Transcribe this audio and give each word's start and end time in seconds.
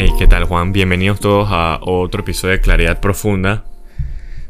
Hey, 0.00 0.12
¿qué 0.16 0.28
tal 0.28 0.44
Juan? 0.44 0.72
Bienvenidos 0.72 1.18
todos 1.18 1.48
a 1.50 1.80
otro 1.82 2.20
episodio 2.20 2.52
de 2.52 2.60
Claridad 2.60 3.00
Profunda. 3.00 3.64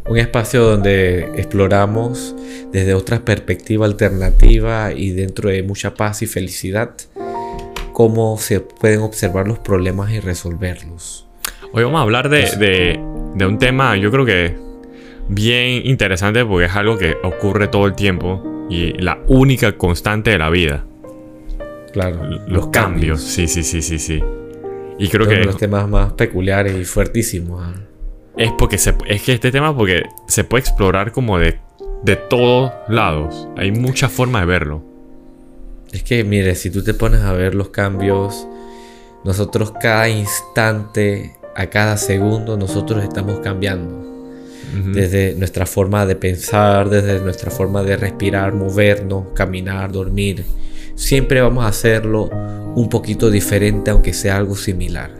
Un 0.06 0.18
espacio 0.18 0.62
donde 0.62 1.20
exploramos 1.40 2.36
desde 2.70 2.92
otra 2.92 3.20
perspectiva 3.20 3.86
alternativa 3.86 4.92
y 4.92 5.12
dentro 5.12 5.48
de 5.48 5.62
mucha 5.62 5.94
paz 5.94 6.20
y 6.20 6.26
felicidad 6.26 6.90
cómo 7.94 8.36
se 8.36 8.60
pueden 8.60 9.00
observar 9.00 9.48
los 9.48 9.58
problemas 9.58 10.10
y 10.10 10.20
resolverlos. 10.20 11.26
Hoy 11.72 11.82
vamos 11.82 12.00
a 12.00 12.02
hablar 12.02 12.28
de, 12.28 13.00
de, 13.34 13.46
un 13.46 13.58
tema, 13.58 13.96
yo 13.96 14.10
creo 14.10 14.26
que 14.26 14.54
bien 15.30 15.86
interesante 15.86 16.44
porque 16.44 16.66
es 16.66 16.76
algo 16.76 16.98
que 16.98 17.16
ocurre 17.24 17.68
todo 17.68 17.86
el 17.86 17.94
tiempo 17.94 18.66
y 18.68 18.92
la 19.00 19.18
única 19.28 19.78
constante 19.78 20.28
de 20.28 20.38
la 20.38 20.50
vida. 20.50 20.84
Claro. 21.94 22.22
Los, 22.46 22.66
cambios. 22.66 23.22
Sí, 23.22 23.48
sí, 23.48 23.62
sí, 23.62 23.80
sí, 23.80 23.98
sí. 23.98 24.22
Y 24.98 25.08
creo 25.08 25.26
Uno 25.26 25.30
que 25.34 25.40
de 25.40 25.44
los 25.44 25.56
temas 25.56 25.88
más 25.88 26.12
peculiares 26.14 26.76
y 26.76 26.84
fuertísimos. 26.84 27.62
¿ah? 27.64 27.74
es 28.38 28.52
porque 28.52 28.78
se, 28.78 28.94
es 29.06 29.22
que 29.22 29.34
este 29.34 29.50
tema 29.50 29.76
porque 29.76 30.04
se 30.28 30.44
puede 30.44 30.60
explorar 30.60 31.12
como 31.12 31.38
de, 31.38 31.58
de 32.04 32.16
todos 32.16 32.72
lados. 32.88 33.48
Hay 33.56 33.72
muchas 33.72 34.12
formas 34.12 34.42
de 34.42 34.46
verlo. 34.46 34.82
Es 35.92 36.04
que, 36.04 36.22
mire, 36.22 36.54
si 36.54 36.70
tú 36.70 36.84
te 36.84 36.94
pones 36.94 37.22
a 37.22 37.32
ver 37.32 37.54
los 37.54 37.70
cambios, 37.70 38.46
nosotros 39.24 39.72
cada 39.80 40.08
instante, 40.08 41.36
a 41.56 41.66
cada 41.66 41.96
segundo, 41.96 42.56
nosotros 42.56 43.02
estamos 43.02 43.40
cambiando. 43.40 44.06
Desde 44.92 45.34
nuestra 45.34 45.64
forma 45.64 46.04
de 46.04 46.14
pensar, 46.14 46.90
desde 46.90 47.20
nuestra 47.20 47.50
forma 47.50 47.82
de 47.82 47.96
respirar, 47.96 48.52
movernos, 48.52 49.28
caminar, 49.34 49.90
dormir. 49.90 50.44
Siempre 50.98 51.40
vamos 51.40 51.64
a 51.64 51.68
hacerlo 51.68 52.28
un 52.74 52.88
poquito 52.88 53.30
diferente, 53.30 53.92
aunque 53.92 54.12
sea 54.12 54.36
algo 54.36 54.56
similar. 54.56 55.12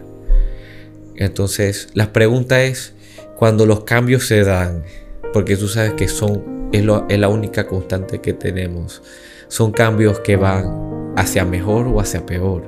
Entonces, 1.15 1.87
la 1.93 2.11
pregunta 2.11 2.61
es, 2.63 2.93
cuando 3.37 3.65
los 3.65 3.85
cambios 3.85 4.27
se 4.27 4.43
dan, 4.43 4.83
porque 5.31 5.55
tú 5.55 5.69
sabes 5.69 5.93
que 5.93 6.09
son, 6.09 6.69
es, 6.73 6.83
lo- 6.83 7.05
es 7.07 7.17
la 7.17 7.29
única 7.29 7.65
constante 7.65 8.19
que 8.19 8.33
tenemos, 8.33 9.01
son 9.47 9.71
cambios 9.71 10.19
que 10.19 10.35
van 10.35 11.13
hacia 11.15 11.45
mejor 11.45 11.87
o 11.87 12.01
hacia 12.01 12.25
peor. 12.25 12.63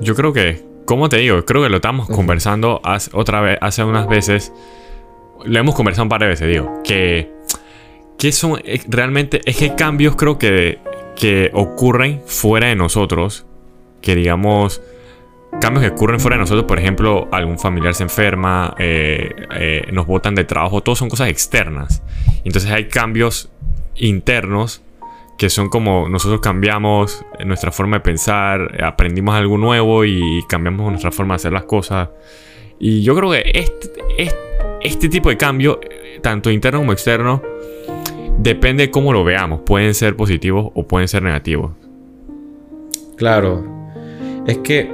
Yo 0.00 0.14
creo 0.16 0.32
que, 0.32 0.60
como 0.86 1.08
te 1.08 1.18
digo, 1.18 1.44
creo 1.44 1.62
que 1.62 1.68
lo 1.68 1.76
estamos 1.76 2.08
conversando 2.08 2.80
hace, 2.82 3.10
otra 3.14 3.40
vez, 3.40 3.58
hace 3.60 3.84
unas 3.84 4.08
veces. 4.08 4.52
Lo 5.44 5.58
hemos 5.58 5.74
conversado 5.76 6.02
un 6.02 6.08
par 6.08 6.20
de 6.20 6.26
veces, 6.28 6.48
digo. 6.48 6.80
Que, 6.84 7.32
que 8.20 8.32
son 8.32 8.60
eh, 8.64 8.82
realmente, 8.86 9.40
es 9.46 9.56
que 9.56 9.74
cambios 9.74 10.14
creo 10.14 10.38
que, 10.38 10.78
que 11.16 11.50
ocurren 11.54 12.20
fuera 12.26 12.68
de 12.68 12.76
nosotros. 12.76 13.46
Que 14.02 14.14
digamos, 14.14 14.82
cambios 15.58 15.86
que 15.86 15.92
ocurren 15.92 16.20
fuera 16.20 16.36
de 16.36 16.40
nosotros, 16.40 16.66
por 16.66 16.78
ejemplo, 16.78 17.28
algún 17.32 17.58
familiar 17.58 17.94
se 17.94 18.02
enferma, 18.02 18.74
eh, 18.78 19.30
eh, 19.56 19.88
nos 19.92 20.06
botan 20.06 20.34
de 20.34 20.44
trabajo, 20.44 20.82
todo 20.82 20.96
son 20.96 21.08
cosas 21.08 21.30
externas. 21.30 22.02
Entonces 22.44 22.70
hay 22.70 22.88
cambios 22.88 23.50
internos 23.96 24.82
que 25.38 25.48
son 25.48 25.70
como 25.70 26.10
nosotros 26.10 26.42
cambiamos 26.42 27.24
nuestra 27.46 27.72
forma 27.72 27.96
de 27.96 28.00
pensar, 28.00 28.84
aprendimos 28.84 29.34
algo 29.34 29.56
nuevo 29.56 30.04
y 30.04 30.44
cambiamos 30.46 30.90
nuestra 30.90 31.10
forma 31.10 31.34
de 31.34 31.36
hacer 31.36 31.52
las 31.52 31.64
cosas. 31.64 32.10
Y 32.78 33.02
yo 33.02 33.16
creo 33.16 33.30
que 33.30 33.50
este, 33.54 33.88
este, 34.18 34.36
este 34.82 35.08
tipo 35.08 35.30
de 35.30 35.38
cambio, 35.38 35.80
tanto 36.20 36.50
interno 36.50 36.80
como 36.80 36.92
externo, 36.92 37.42
depende 38.42 38.86
de 38.86 38.90
cómo 38.90 39.12
lo 39.12 39.24
veamos. 39.24 39.60
Pueden 39.64 39.94
ser 39.94 40.16
positivos 40.16 40.70
o 40.74 40.86
pueden 40.86 41.08
ser 41.08 41.22
negativos. 41.22 41.72
Claro, 43.16 43.64
es 44.46 44.58
que 44.58 44.90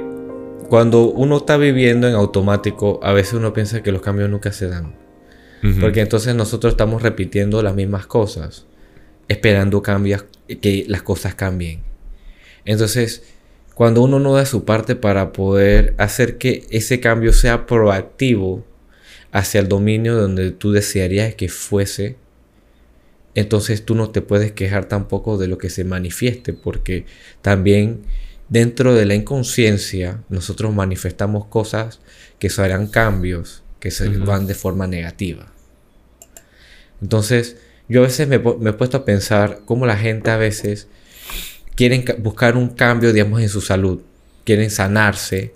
cuando 0.69 1.05
uno 1.09 1.37
está 1.37 1.57
viviendo 1.57 2.07
en 2.07 2.15
automático, 2.15 2.99
a 3.01 3.13
veces 3.13 3.35
uno 3.35 3.53
piensa 3.53 3.81
que 3.81 3.91
los 3.91 4.01
cambios 4.01 4.29
nunca 4.29 4.51
se 4.51 4.67
dan. 4.67 4.95
Porque 5.81 6.01
entonces 6.01 6.33
nosotros 6.35 6.73
estamos 6.73 7.01
repitiendo 7.01 7.61
las 7.61 7.75
mismas 7.75 8.05
cosas, 8.05 8.65
esperando 9.27 9.81
cambios, 9.81 10.23
que 10.61 10.85
las 10.87 11.01
cosas 11.01 11.35
cambien. 11.35 11.81
Entonces, 12.63 13.23
cuando 13.73 14.01
uno 14.01 14.19
no 14.19 14.33
da 14.33 14.45
su 14.45 14.65
parte 14.65 14.95
para 14.95 15.33
poder 15.33 15.93
hacer 15.97 16.37
que 16.37 16.65
ese 16.69 16.99
cambio 16.99 17.33
sea 17.33 17.65
proactivo 17.65 18.63
hacia 19.31 19.59
el 19.59 19.67
dominio 19.67 20.15
donde 20.15 20.51
tú 20.51 20.71
desearías 20.71 21.35
que 21.35 21.49
fuese, 21.49 22.17
entonces 23.39 23.85
tú 23.85 23.93
no 23.93 24.09
te 24.09 24.21
puedes 24.21 24.51
quejar 24.51 24.85
tampoco 24.85 25.37
de 25.37 25.47
lo 25.47 25.57
que 25.57 25.69
se 25.69 25.83
manifieste, 25.83 26.53
porque 26.53 27.05
también 27.41 28.01
dentro 28.49 28.95
de 28.95 29.05
la 29.05 29.13
inconsciencia 29.13 30.23
nosotros 30.29 30.73
manifestamos 30.73 31.45
cosas 31.45 31.99
que 32.39 32.49
serán 32.49 32.87
cambios 32.87 33.63
que 33.79 33.91
se 33.91 34.09
van 34.09 34.47
de 34.47 34.55
forma 34.55 34.87
negativa. 34.87 35.51
Entonces, 37.01 37.57
yo 37.87 37.99
a 38.01 38.03
veces 38.07 38.27
me, 38.27 38.37
he 38.37 38.73
puesto 38.73 38.97
a 38.97 39.05
pensar 39.05 39.61
cómo 39.65 39.85
la 39.85 39.97
gente 39.97 40.31
a 40.31 40.37
veces 40.37 40.87
quieren 41.75 42.01
ca- 42.01 42.15
buscar 42.17 42.57
un 42.57 42.69
cambio, 42.69 43.13
digamos, 43.13 43.39
en 43.41 43.49
su 43.49 43.61
salud, 43.61 44.01
quieren 44.45 44.71
sanarse, 44.71 45.53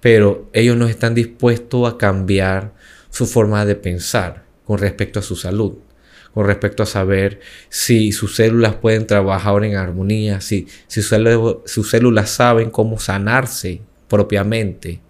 pero 0.00 0.48
ellos 0.54 0.78
no 0.78 0.86
están 0.86 1.14
dispuestos 1.14 1.92
a 1.92 1.98
cambiar 1.98 2.72
su 3.10 3.26
forma 3.26 3.66
de 3.66 3.74
pensar 3.74 4.44
con 4.64 4.78
respecto 4.78 5.18
a 5.18 5.22
su 5.22 5.36
salud, 5.36 5.74
con 6.34 6.46
respecto 6.46 6.82
a 6.82 6.86
saber 6.86 7.40
si 7.68 8.12
sus 8.12 8.36
células 8.36 8.76
pueden 8.76 9.06
trabajar 9.06 9.64
en 9.64 9.76
armonía, 9.76 10.40
si, 10.40 10.66
si 10.86 11.02
sus 11.02 11.12
célu- 11.12 11.62
sus 11.66 11.90
células 11.90 12.30
saben 12.30 12.70
cómo 12.70 12.98
sanarse 12.98 13.80
propiamente, 14.08 15.00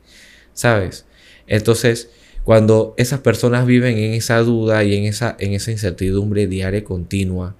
¿sabes? 0.54 1.06
Entonces, 1.46 2.10
cuando 2.44 2.94
esas 2.96 3.20
personas 3.20 3.66
viven 3.66 3.98
en 3.98 4.14
esa 4.14 4.38
duda 4.38 4.82
y 4.84 4.94
en 4.94 5.04
esa, 5.04 5.36
en 5.38 5.52
esa 5.52 5.70
incertidumbre 5.70 6.46
diaria 6.46 6.82
continua, 6.84 7.56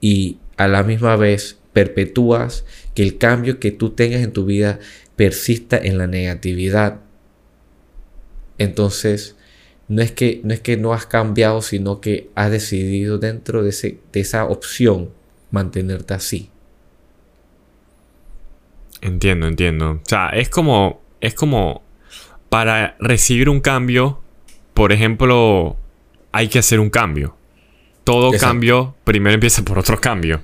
y 0.00 0.38
a 0.56 0.68
la 0.68 0.82
misma 0.82 1.16
vez 1.16 1.58
perpetúas 1.72 2.64
que 2.94 3.02
el 3.02 3.16
cambio 3.16 3.58
que 3.58 3.70
tú 3.70 3.90
tengas 3.90 4.20
en 4.22 4.32
tu 4.32 4.44
vida 4.44 4.78
persista 5.16 5.78
en 5.78 5.96
la 5.96 6.06
negatividad, 6.06 7.00
entonces 8.58 9.36
no 9.88 10.02
es 10.02 10.12
que 10.12 10.40
no, 10.44 10.54
es 10.54 10.60
que 10.60 10.76
no 10.76 10.92
has 10.92 11.06
cambiado, 11.06 11.60
sino 11.62 12.00
que 12.00 12.30
has 12.34 12.50
decidido 12.50 13.18
dentro 13.18 13.62
de, 13.62 13.70
ese, 13.70 13.98
de 14.12 14.20
esa 14.20 14.44
opción 14.46 15.10
mantenerte 15.50 16.14
así. 16.14 16.48
Entiendo, 19.00 19.46
entiendo. 19.48 19.90
O 19.92 20.00
sea, 20.08 20.28
es 20.30 20.48
como. 20.48 21.02
Es 21.20 21.34
como. 21.34 21.82
Para 22.48 22.96
recibir 23.00 23.48
un 23.48 23.60
cambio, 23.60 24.20
por 24.74 24.92
ejemplo, 24.92 25.76
hay 26.32 26.48
que 26.48 26.58
hacer 26.58 26.80
un 26.80 26.90
cambio. 26.90 27.34
Todo 28.04 28.28
Exacto. 28.28 28.46
cambio 28.46 28.94
primero 29.04 29.32
empieza 29.34 29.62
por 29.64 29.78
otro 29.78 29.98
cambio. 30.00 30.42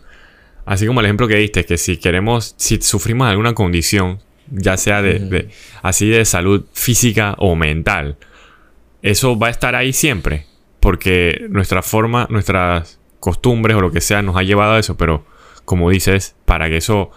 Así 0.64 0.86
como 0.86 1.00
el 1.00 1.06
ejemplo 1.06 1.28
que 1.28 1.36
diste, 1.36 1.64
que 1.66 1.76
si 1.76 1.98
queremos, 1.98 2.54
si 2.56 2.80
sufrimos 2.80 3.28
alguna 3.28 3.52
condición, 3.54 4.20
ya 4.50 4.76
sea 4.78 5.02
de- 5.02 5.48
así 5.82 6.08
de 6.08 6.24
salud 6.24 6.64
física 6.72 7.34
o 7.38 7.54
mental, 7.56 8.16
eso 9.02 9.38
va 9.38 9.48
a 9.48 9.50
estar 9.50 9.74
ahí 9.74 9.92
siempre. 9.92 10.46
Porque 10.80 11.46
nuestra 11.50 11.82
forma, 11.82 12.26
nuestras 12.30 12.98
costumbres 13.20 13.76
o 13.76 13.80
lo 13.80 13.90
que 13.90 14.00
sea 14.00 14.22
nos 14.22 14.36
ha 14.36 14.42
llevado 14.42 14.74
a 14.74 14.78
eso. 14.78 14.96
Pero 14.96 15.24
como 15.64 15.90
dices, 15.90 16.36
para 16.44 16.68
que 16.68 16.76
eso 16.78 17.10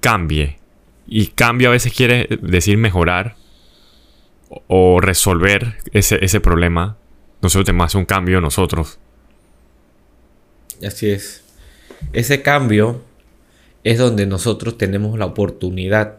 cambie. 0.00 0.58
Y 1.06 1.28
cambio 1.28 1.68
a 1.68 1.72
veces 1.72 1.92
quiere 1.94 2.28
decir 2.42 2.76
mejorar 2.78 3.36
o- 4.66 5.00
resolver 5.00 5.76
ese, 5.92 6.22
ese 6.24 6.40
problema. 6.40 6.96
Nosotros 7.40 7.66
tenemos 7.66 7.92
que 7.92 7.98
un 7.98 8.04
cambio 8.04 8.40
nosotros. 8.40 8.98
Así 10.86 11.10
es. 11.10 11.44
Ese 12.12 12.42
cambio 12.42 13.02
es 13.84 13.98
donde 13.98 14.26
nosotros 14.26 14.76
tenemos 14.76 15.18
la 15.18 15.26
oportunidad 15.26 16.18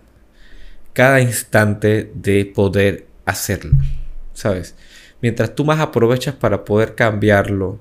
cada 0.94 1.22
instante 1.22 2.12
de 2.16 2.46
poder 2.46 3.08
hacerlo. 3.26 3.72
¿Sabes? 4.40 4.74
Mientras 5.22 5.54
tú 5.54 5.66
más 5.66 5.82
aprovechas 5.82 6.34
para 6.34 6.64
poder 6.64 6.96
cambiarlo 6.96 7.78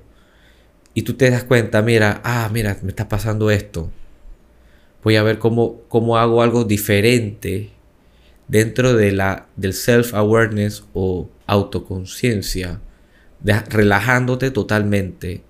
y 0.92 1.02
tú 1.02 1.14
te 1.14 1.30
das 1.30 1.44
cuenta, 1.44 1.82
mira, 1.82 2.20
ah, 2.24 2.50
mira, 2.52 2.76
me 2.82 2.88
está 2.88 3.08
pasando 3.08 3.52
esto. 3.52 3.92
Voy 5.04 5.14
a 5.14 5.22
ver 5.22 5.38
cómo, 5.38 5.82
cómo 5.86 6.18
hago 6.18 6.42
algo 6.42 6.64
diferente 6.64 7.70
dentro 8.48 8.94
de 8.94 9.12
la, 9.12 9.46
del 9.54 9.72
self-awareness 9.72 10.82
o 10.94 11.28
autoconciencia, 11.46 12.80
de- 13.38 13.60
relajándote 13.60 14.50
totalmente, 14.50 15.42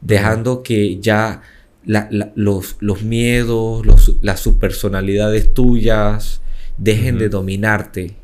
dejando 0.00 0.62
que 0.62 1.00
ya 1.00 1.42
la- 1.84 2.06
la- 2.12 2.30
los, 2.36 2.76
los 2.78 3.02
miedos, 3.02 3.84
los- 3.84 4.14
las 4.22 4.38
subpersonalidades 4.38 5.52
tuyas 5.52 6.42
dejen 6.78 7.18
de 7.18 7.28
dominarte. 7.28 8.14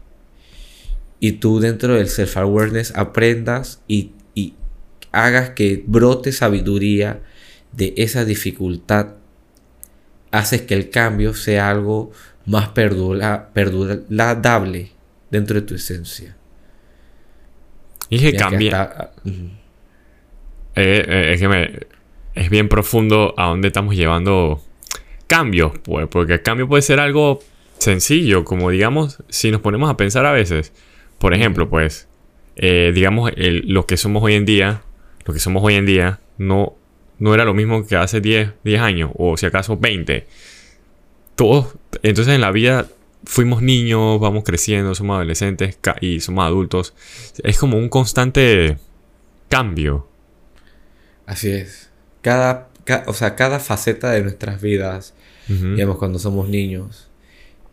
Y 1.20 1.32
tú 1.32 1.60
dentro 1.60 1.94
del 1.94 2.08
self-awareness 2.08 2.96
aprendas 2.96 3.82
y, 3.86 4.12
y 4.34 4.54
hagas 5.12 5.50
que 5.50 5.84
brote 5.86 6.32
sabiduría 6.32 7.20
de 7.72 7.94
esa 7.96 8.24
dificultad 8.24 9.14
haces 10.30 10.62
que 10.62 10.74
el 10.74 10.90
cambio 10.90 11.34
sea 11.34 11.70
algo 11.70 12.12
más 12.46 12.68
perdura, 12.68 13.50
perdurable 13.52 14.90
dentro 15.30 15.60
de 15.60 15.66
tu 15.66 15.74
esencia. 15.74 16.36
Y 18.08 18.16
es 18.16 18.22
que 18.22 18.36
cambia. 18.36 19.10
Eh, 20.76 21.04
eh, 21.06 21.32
es 21.34 21.40
que 21.40 21.48
me, 21.48 21.80
es 22.34 22.50
bien 22.50 22.68
profundo 22.68 23.34
a 23.36 23.46
dónde 23.46 23.68
estamos 23.68 23.94
llevando 23.94 24.62
cambios, 25.26 25.72
pues, 25.82 26.08
porque 26.08 26.34
el 26.34 26.42
cambio 26.42 26.68
puede 26.68 26.82
ser 26.82 27.00
algo 27.00 27.40
sencillo, 27.78 28.44
como 28.44 28.70
digamos, 28.70 29.22
si 29.28 29.50
nos 29.50 29.60
ponemos 29.60 29.90
a 29.90 29.96
pensar 29.96 30.26
a 30.26 30.32
veces, 30.32 30.72
por 31.20 31.34
ejemplo, 31.34 31.68
pues, 31.68 32.08
eh, 32.56 32.92
digamos, 32.94 33.30
lo 33.36 33.86
que 33.86 33.98
somos 33.98 34.22
hoy 34.22 34.34
en 34.34 34.46
día, 34.46 34.82
lo 35.26 35.34
que 35.34 35.38
somos 35.38 35.62
hoy 35.62 35.74
en 35.74 35.84
día, 35.84 36.18
no, 36.38 36.76
no 37.18 37.34
era 37.34 37.44
lo 37.44 37.52
mismo 37.52 37.86
que 37.86 37.94
hace 37.94 38.22
10, 38.22 38.52
10 38.64 38.80
años, 38.80 39.10
o 39.14 39.36
si 39.36 39.44
acaso 39.44 39.76
20. 39.76 40.26
Todos, 41.36 41.76
entonces 42.02 42.34
en 42.34 42.40
la 42.40 42.50
vida 42.50 42.88
fuimos 43.24 43.60
niños, 43.60 44.18
vamos 44.18 44.44
creciendo, 44.44 44.94
somos 44.94 45.16
adolescentes 45.16 45.78
y 46.00 46.20
somos 46.20 46.46
adultos. 46.46 46.94
Es 47.44 47.58
como 47.58 47.76
un 47.76 47.90
constante 47.90 48.78
cambio. 49.50 50.08
Así 51.26 51.50
es. 51.50 51.90
Cada, 52.22 52.70
o 53.06 53.12
sea, 53.12 53.36
cada 53.36 53.60
faceta 53.60 54.10
de 54.10 54.22
nuestras 54.22 54.62
vidas, 54.62 55.12
digamos, 55.48 55.98
cuando 55.98 56.18
somos 56.18 56.48
niños 56.48 57.10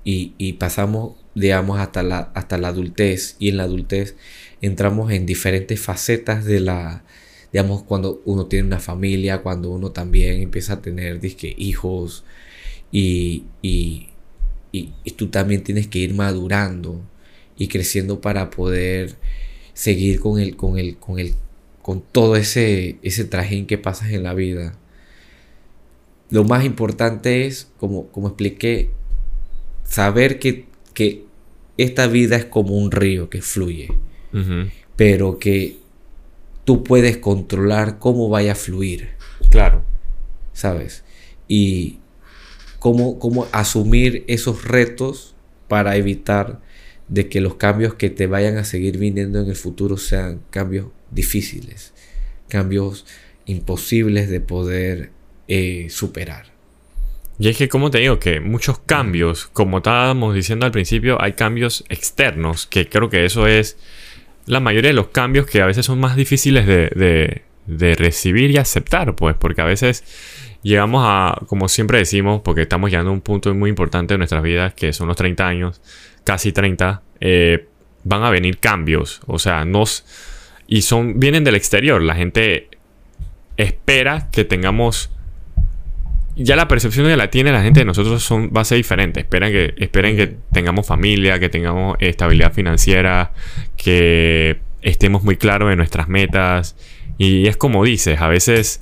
y, 0.04 0.34
y, 0.38 0.54
pasamos, 0.54 1.16
digamos, 1.38 1.80
hasta 1.80 2.02
la, 2.02 2.32
hasta 2.34 2.58
la 2.58 2.70
adultez 2.70 3.36
y 3.40 3.50
en 3.50 3.58
la 3.58 3.64
adultez 3.64 4.16
entramos 4.62 5.12
en 5.12 5.28
diferentes 5.28 5.80
facetas 5.80 6.46
de 6.46 6.60
la, 6.60 7.04
digamos, 7.54 7.84
cuando 7.84 8.22
uno 8.26 8.48
tiene 8.48 8.68
una 8.68 8.80
familia, 8.80 9.44
cuando 9.44 9.70
uno 9.70 9.92
también 9.92 10.42
empieza 10.42 10.74
a 10.74 10.82
tener, 10.82 11.20
disque, 11.20 11.54
hijos 11.58 12.24
y, 12.92 13.44
y, 13.62 14.10
y, 14.72 15.12
tú 15.16 15.28
también 15.28 15.64
tienes 15.64 15.88
que 15.88 16.00
ir 16.00 16.16
madurando 16.16 17.02
y 17.56 17.68
creciendo 17.68 18.20
para 18.20 18.50
poder 18.50 19.16
seguir 19.74 20.20
con 20.20 20.40
el, 20.40 20.56
con 20.56 20.80
el, 20.80 20.98
con 20.98 21.20
el, 21.20 21.36
con 21.84 22.02
todo 22.02 22.36
ese, 22.36 22.98
ese 23.04 23.26
trajín 23.26 23.68
que 23.68 23.78
pasas 23.78 24.10
en 24.10 24.24
la 24.24 24.34
vida. 24.34 24.76
Lo 26.32 26.44
más 26.44 26.66
importante 26.66 27.46
es, 27.46 27.68
como, 27.80 28.08
como 28.08 28.28
expliqué, 28.30 28.90
saber 29.84 30.40
que, 30.40 30.66
que 30.94 31.27
esta 31.78 32.08
vida 32.08 32.36
es 32.36 32.46
como 32.46 32.76
un 32.76 32.92
río 32.92 33.30
que 33.30 33.42
fluye, 33.42 33.90
pero 34.96 35.40
que 35.40 35.78
tú 36.66 36.84
puedes 36.84 37.18
controlar 37.18 38.00
cómo 38.00 38.30
vaya 38.30 38.54
a 38.54 38.56
fluir. 38.56 39.10
Claro. 39.50 39.84
¿Sabes? 40.54 41.04
Y, 41.48 42.00
cómo, 42.80 43.48
asumir 43.52 44.24
esos 44.28 44.66
retos 44.66 45.36
para 45.68 45.96
evitar 45.96 46.62
de 47.08 47.30
que 47.30 47.42
los 47.42 47.56
cambios 47.56 47.94
que 47.96 48.10
te 48.10 48.28
vayan 48.28 48.58
a 48.58 48.66
seguir 48.66 48.98
viniendo 48.98 49.40
en 49.40 49.50
el 49.50 49.56
futuro 49.56 49.98
sean 49.98 50.42
cambios 50.50 50.88
difíciles, 51.12 51.94
cambios 52.50 53.06
imposibles 53.46 54.30
de 54.30 54.42
poder 54.42 55.12
eh, 55.48 55.88
superar. 55.90 56.57
Y 57.40 57.50
es 57.50 57.58
que, 57.58 57.70
como 57.70 57.92
te 57.92 58.00
digo, 58.00 58.20
que 58.20 58.40
muchos 58.40 58.80
cambios, 58.80 59.48
como 59.48 59.78
estábamos 59.78 60.34
diciendo 60.34 60.66
al 60.66 60.72
principio, 60.72 61.22
hay 61.22 61.34
cambios 61.34 61.84
externos, 61.90 62.66
que 62.66 62.90
creo 62.90 63.10
que 63.10 63.26
eso 63.26 63.46
es 63.46 63.78
la 64.46 64.60
mayoría 64.60 64.90
de 64.90 64.96
los 64.96 65.10
cambios 65.10 65.46
que 65.46 65.62
a 65.62 65.66
veces 65.66 65.86
son 65.86 66.00
más 66.00 66.16
difíciles 66.16 66.66
de, 66.66 67.44
recibir 67.68 68.50
y 68.50 68.58
aceptar, 68.58 69.16
pues, 69.16 69.36
porque 69.36 69.62
a 69.62 69.66
veces 69.66 70.04
llegamos 70.64 71.04
a, 71.06 71.40
como 71.48 71.68
siempre 71.68 72.00
decimos, 72.00 72.42
porque 72.44 72.62
estamos 72.62 72.90
llegando 72.90 73.12
a 73.12 73.14
un 73.14 73.22
punto 73.22 73.54
muy 73.54 73.70
importante 73.70 74.14
de 74.14 74.18
nuestras 74.18 74.42
vidas, 74.42 74.74
que 74.74 74.94
son 74.94 75.08
los 75.08 75.18
30 75.18 75.48
años, 75.48 75.82
casi 76.24 76.52
30, 76.52 77.04
eh, 77.20 77.68
van 78.04 78.24
a 78.24 78.30
venir 78.30 78.58
cambios. 78.58 79.22
O 79.28 79.38
sea, 79.38 79.66
nos... 79.66 80.06
Y 80.66 80.82
son, 80.82 81.20
vienen 81.20 81.44
del 81.44 81.56
exterior. 81.56 82.02
La 82.02 82.16
gente 82.16 82.70
espera 83.58 84.30
que 84.32 84.44
tengamos... 84.44 85.12
Ya 86.38 86.56
la 86.56 86.68
percepción 86.68 87.08
que 87.08 87.18
la 87.18 87.30
tiene 87.30 87.52
la 87.52 87.64
gente 87.64 87.82
de 87.82 87.86
nosotros 87.86 88.24
son, 88.24 88.52
va 88.56 88.62
a 88.62 88.66
ser 88.66 88.78
diferente. 88.78 89.26
Que, 89.26 89.74
esperen 89.78 90.16
que 90.16 90.38
tengamos 90.52 90.86
familia, 90.86 91.40
que 91.40 91.50
tengamos 91.50 91.98
estabilidad 92.00 92.54
financiera, 92.54 93.34
que 93.76 94.60
estemos 94.82 95.24
muy 95.24 95.38
claros 95.38 95.72
en 95.72 95.78
nuestras 95.78 96.08
metas. 96.08 96.76
Y 97.18 97.48
es 97.48 97.58
como 97.58 97.84
dices, 97.84 98.22
a 98.22 98.28
veces 98.28 98.82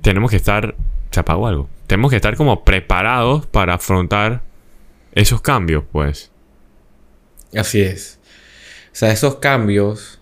tenemos 0.00 0.30
que 0.30 0.36
estar 0.36 0.74
se 1.14 1.20
apagó 1.20 1.46
algo. 1.46 1.68
Tenemos 1.86 2.10
que 2.10 2.16
estar 2.16 2.36
como 2.36 2.64
preparados 2.64 3.46
para 3.46 3.74
afrontar 3.74 4.42
esos 5.12 5.40
cambios, 5.40 5.84
pues. 5.92 6.30
Así 7.56 7.80
es. 7.80 8.18
O 8.92 8.96
sea, 8.96 9.12
esos 9.12 9.36
cambios. 9.36 10.18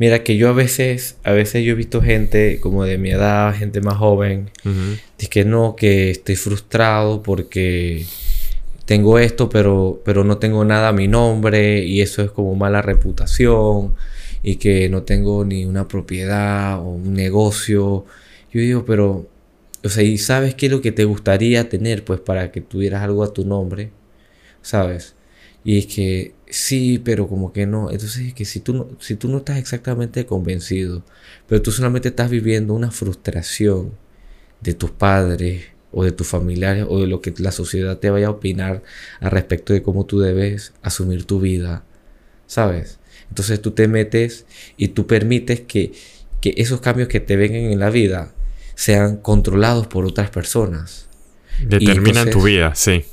Mira 0.00 0.24
que 0.24 0.38
yo 0.38 0.48
a 0.48 0.52
veces, 0.54 1.18
a 1.24 1.32
veces 1.32 1.62
yo 1.62 1.72
he 1.72 1.74
visto 1.74 2.00
gente 2.00 2.58
como 2.58 2.84
de 2.86 2.96
mi 2.96 3.10
edad, 3.10 3.54
gente 3.54 3.82
más 3.82 3.98
joven, 3.98 4.50
dice 5.18 5.30
que 5.30 5.44
no, 5.44 5.76
que 5.76 6.10
estoy 6.10 6.36
frustrado 6.36 7.22
porque 7.22 8.06
tengo 8.86 9.18
esto, 9.18 9.50
pero, 9.50 10.00
pero 10.02 10.24
no 10.24 10.38
tengo 10.38 10.64
nada 10.64 10.88
a 10.88 10.92
mi 10.94 11.06
nombre 11.06 11.84
y 11.84 12.00
eso 12.00 12.22
es 12.22 12.30
como 12.30 12.54
mala 12.54 12.80
reputación 12.80 13.94
y 14.42 14.56
que 14.56 14.88
no 14.88 15.02
tengo 15.02 15.44
ni 15.44 15.66
una 15.66 15.86
propiedad 15.86 16.78
o 16.78 16.92
un 16.92 17.12
negocio. 17.12 18.06
Yo 18.54 18.60
digo, 18.62 18.84
pero 18.86 19.28
o 19.84 19.88
sea, 19.90 20.02
y 20.02 20.16
sabes 20.16 20.54
qué 20.54 20.66
es 20.66 20.72
lo 20.72 20.80
que 20.80 20.92
te 20.92 21.04
gustaría 21.04 21.68
tener, 21.68 22.06
pues 22.06 22.20
para 22.20 22.50
que 22.50 22.62
tuvieras 22.62 23.02
algo 23.02 23.22
a 23.22 23.34
tu 23.34 23.44
nombre, 23.44 23.90
¿sabes? 24.62 25.14
Y 25.62 25.78
es 25.78 25.86
que 25.86 26.32
sí, 26.50 27.00
pero 27.02 27.28
como 27.28 27.52
que 27.52 27.66
no. 27.66 27.90
Entonces 27.90 28.26
es 28.26 28.34
que 28.34 28.44
si 28.44 28.60
tú 28.60 28.74
no, 28.74 28.88
si 29.00 29.16
tú 29.16 29.28
no 29.28 29.38
estás 29.38 29.58
exactamente 29.58 30.26
convencido, 30.26 31.02
pero 31.46 31.62
tú 31.62 31.72
solamente 31.72 32.08
estás 32.08 32.30
viviendo 32.30 32.74
una 32.74 32.90
frustración 32.90 33.92
de 34.60 34.74
tus 34.74 34.90
padres 34.90 35.64
o 35.92 36.04
de 36.04 36.12
tus 36.12 36.26
familiares 36.26 36.86
o 36.88 37.00
de 37.00 37.06
lo 37.06 37.20
que 37.20 37.32
la 37.38 37.52
sociedad 37.52 37.98
te 37.98 38.10
vaya 38.10 38.28
a 38.28 38.30
opinar 38.30 38.82
al 39.20 39.30
respecto 39.30 39.72
de 39.72 39.82
cómo 39.82 40.06
tú 40.06 40.20
debes 40.20 40.72
asumir 40.82 41.24
tu 41.24 41.40
vida, 41.40 41.84
¿sabes? 42.46 42.98
Entonces 43.28 43.60
tú 43.60 43.72
te 43.72 43.88
metes 43.88 44.46
y 44.76 44.88
tú 44.88 45.06
permites 45.06 45.60
que, 45.60 45.92
que 46.40 46.54
esos 46.56 46.80
cambios 46.80 47.08
que 47.08 47.20
te 47.20 47.36
vengan 47.36 47.72
en 47.72 47.78
la 47.78 47.90
vida 47.90 48.32
sean 48.74 49.16
controlados 49.16 49.86
por 49.86 50.04
otras 50.04 50.30
personas. 50.30 51.08
Determinan 51.62 52.30
tu 52.30 52.42
vida, 52.42 52.74
sí. 52.74 53.04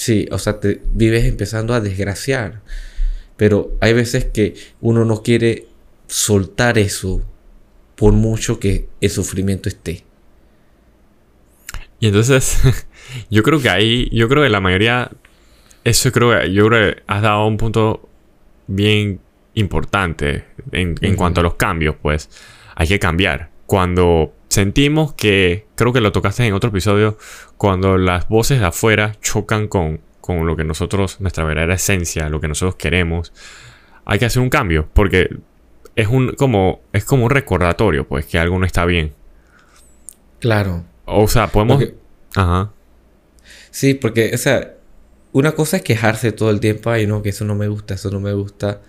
Sí, 0.00 0.26
o 0.30 0.38
sea, 0.38 0.60
te 0.60 0.80
vives 0.94 1.26
empezando 1.26 1.74
a 1.74 1.80
desgraciar. 1.82 2.62
Pero 3.36 3.76
hay 3.82 3.92
veces 3.92 4.24
que 4.24 4.54
uno 4.80 5.04
no 5.04 5.22
quiere 5.22 5.66
soltar 6.06 6.78
eso 6.78 7.20
por 7.96 8.14
mucho 8.14 8.58
que 8.58 8.88
el 9.02 9.10
sufrimiento 9.10 9.68
esté. 9.68 10.02
Y 11.98 12.06
entonces, 12.06 12.58
yo 13.30 13.42
creo 13.42 13.60
que 13.60 13.68
ahí, 13.68 14.08
yo 14.10 14.26
creo 14.30 14.42
que 14.42 14.48
la 14.48 14.62
mayoría, 14.62 15.10
eso 15.84 16.10
creo, 16.12 16.46
yo 16.46 16.68
creo 16.68 16.94
que 16.94 17.02
has 17.06 17.20
dado 17.20 17.46
un 17.46 17.58
punto 17.58 18.08
bien 18.68 19.20
importante 19.52 20.46
en, 20.72 20.94
cuanto 21.14 21.40
a 21.40 21.42
los 21.42 21.56
cambios, 21.56 21.96
pues 22.00 22.30
hay 22.74 22.88
que 22.88 22.98
cambiar. 22.98 23.50
Cuando 23.66 24.32
sentimos 24.50 25.14
que, 25.14 25.66
creo 25.76 25.92
que 25.92 26.00
lo 26.00 26.12
tocaste 26.12 26.44
en 26.44 26.52
otro 26.52 26.68
episodio, 26.68 27.16
cuando 27.56 27.96
las 27.96 28.28
voces 28.28 28.60
de 28.60 28.66
afuera 28.66 29.16
chocan 29.22 29.68
con, 29.68 30.00
con 30.20 30.46
lo 30.46 30.56
que 30.56 30.64
nosotros, 30.64 31.20
nuestra 31.20 31.44
verdadera 31.44 31.74
esencia, 31.74 32.28
lo 32.28 32.40
que 32.40 32.48
nosotros 32.48 32.74
queremos, 32.74 33.32
hay 34.04 34.18
que 34.18 34.26
hacer 34.26 34.42
un 34.42 34.50
cambio, 34.50 34.88
porque 34.92 35.30
es 35.96 36.08
un 36.08 36.34
como, 36.34 36.80
es 36.92 37.04
como 37.04 37.24
un 37.24 37.30
recordatorio, 37.30 38.06
pues, 38.06 38.26
que 38.26 38.38
algo 38.38 38.58
no 38.58 38.66
está 38.66 38.84
bien. 38.84 39.14
Claro. 40.40 40.84
O 41.06 41.28
sea, 41.28 41.46
podemos... 41.46 41.82
Ajá. 42.34 42.72
Sí, 43.70 43.94
porque, 43.94 44.32
o 44.34 44.38
sea, 44.38 44.74
una 45.32 45.52
cosa 45.52 45.76
es 45.76 45.82
quejarse 45.82 46.32
todo 46.32 46.50
el 46.50 46.58
tiempo, 46.58 46.90
ay, 46.90 47.06
no, 47.06 47.22
que 47.22 47.28
eso 47.28 47.44
no 47.44 47.54
me 47.54 47.68
gusta, 47.68 47.94
eso 47.94 48.10
no 48.10 48.18
me 48.18 48.32
gusta. 48.32 48.80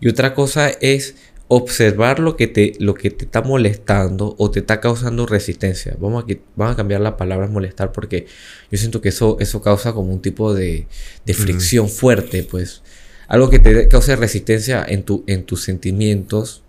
Y 0.00 0.08
otra 0.08 0.34
cosa 0.34 0.70
es 0.70 1.16
observar 1.52 2.20
lo 2.20 2.36
que 2.36 2.46
te, 2.46 2.74
lo 2.78 2.94
que 2.94 3.10
te 3.10 3.24
está 3.24 3.42
molestando 3.42 4.36
o 4.38 4.52
te 4.52 4.60
está 4.60 4.80
causando 4.80 5.26
resistencia. 5.26 5.96
Vamos 5.98 6.24
a, 6.24 6.70
a 6.70 6.76
cambiar 6.76 7.00
la 7.00 7.16
palabra 7.16 7.48
molestar 7.48 7.90
porque 7.90 8.26
yo 8.70 8.78
siento 8.78 9.00
que 9.00 9.08
eso, 9.08 9.36
eso 9.40 9.60
causa 9.60 9.92
como 9.92 10.12
un 10.12 10.22
tipo 10.22 10.54
de, 10.54 10.86
fricción 11.34 11.88
fuerte, 11.88 12.44
pues. 12.44 12.82
Algo 13.26 13.50
que 13.50 13.58
te 13.58 13.88
cause 13.88 14.14
resistencia 14.14 14.84
en, 14.86 15.02
tu, 15.02 15.24
en 15.26 15.42
tus 15.42 15.64
sentimientos 15.64 16.62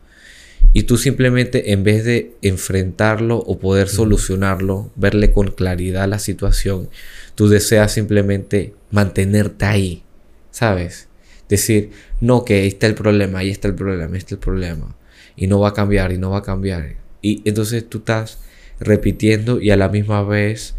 y 0.74 0.84
tú 0.84 0.98
simplemente 0.98 1.74
en 1.74 1.84
vez 1.84 2.04
de 2.04 2.34
enfrentarlo 2.42 3.38
o 3.38 3.60
poder 3.60 3.88
solucionarlo, 3.88 4.90
verle 4.96 5.32
con 5.32 5.52
claridad 5.52 6.10
la 6.10 6.18
situación, 6.18 6.90
tú 7.36 7.50
deseas 7.50 7.94
simplemente 7.94 8.74
mantenerte 8.90 9.66
ahí, 9.66 10.04
¿sabes? 10.50 11.08
Decir, 11.52 11.92
no, 12.22 12.46
que 12.46 12.62
ahí 12.62 12.68
está 12.68 12.88
el 12.88 12.96
problema, 12.96 13.40
ahí 13.40 13.50
está 13.50 13.68
el 13.68 13.76
problema, 13.76 14.14
ahí 14.14 14.20
está 14.20 14.36
el 14.36 14.40
problema. 14.40 14.96
Y 15.36 15.48
no 15.48 15.60
va 15.60 15.70
a 15.70 15.74
cambiar, 15.74 16.14
y 16.14 16.18
no 16.18 16.30
va 16.30 16.38
a 16.38 16.44
cambiar. 16.44 16.96
Y 17.22 17.42
entonces 17.44 17.90
tú 17.90 17.98
estás 17.98 18.40
repitiendo 18.80 19.60
y 19.60 19.70
a 19.70 19.76
la 19.76 19.90
misma 19.90 20.24
vez 20.24 20.76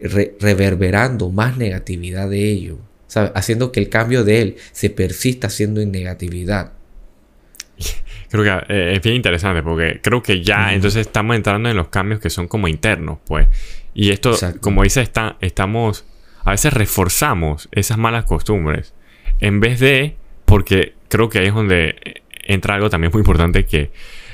reverberando 0.00 1.30
más 1.30 1.56
negatividad 1.56 2.28
de 2.28 2.50
ello, 2.50 2.78
haciendo 3.34 3.70
que 3.70 3.78
el 3.78 3.88
cambio 3.88 4.24
de 4.24 4.42
él 4.42 4.56
se 4.72 4.90
persista 4.90 5.48
siendo 5.48 5.80
en 5.80 5.92
negatividad. 5.92 6.72
Creo 8.28 8.42
que 8.42 8.74
eh, 8.74 8.96
es 8.96 9.02
bien 9.02 9.14
interesante 9.14 9.62
porque 9.62 10.00
creo 10.02 10.20
que 10.20 10.42
ya 10.42 10.74
entonces 10.74 11.06
estamos 11.06 11.36
entrando 11.36 11.70
en 11.70 11.76
los 11.76 11.86
cambios 11.86 12.20
que 12.20 12.30
son 12.30 12.48
como 12.48 12.66
internos, 12.66 13.18
pues. 13.24 13.46
Y 13.94 14.10
esto, 14.10 14.36
como 14.60 14.82
dice, 14.82 15.02
está, 15.02 15.36
estamos, 15.40 16.04
a 16.42 16.50
veces 16.50 16.72
reforzamos 16.72 17.68
esas 17.70 17.96
malas 17.96 18.24
costumbres 18.24 18.95
en 19.40 19.60
vez 19.60 19.80
de, 19.80 20.16
porque 20.44 20.94
creo 21.08 21.28
que 21.28 21.40
ahí 21.40 21.46
es 21.46 21.54
donde 21.54 22.22
entra 22.44 22.74
algo 22.74 22.90
también 22.90 23.10
muy 23.12 23.20
importante 23.20 23.64
que 23.66 23.90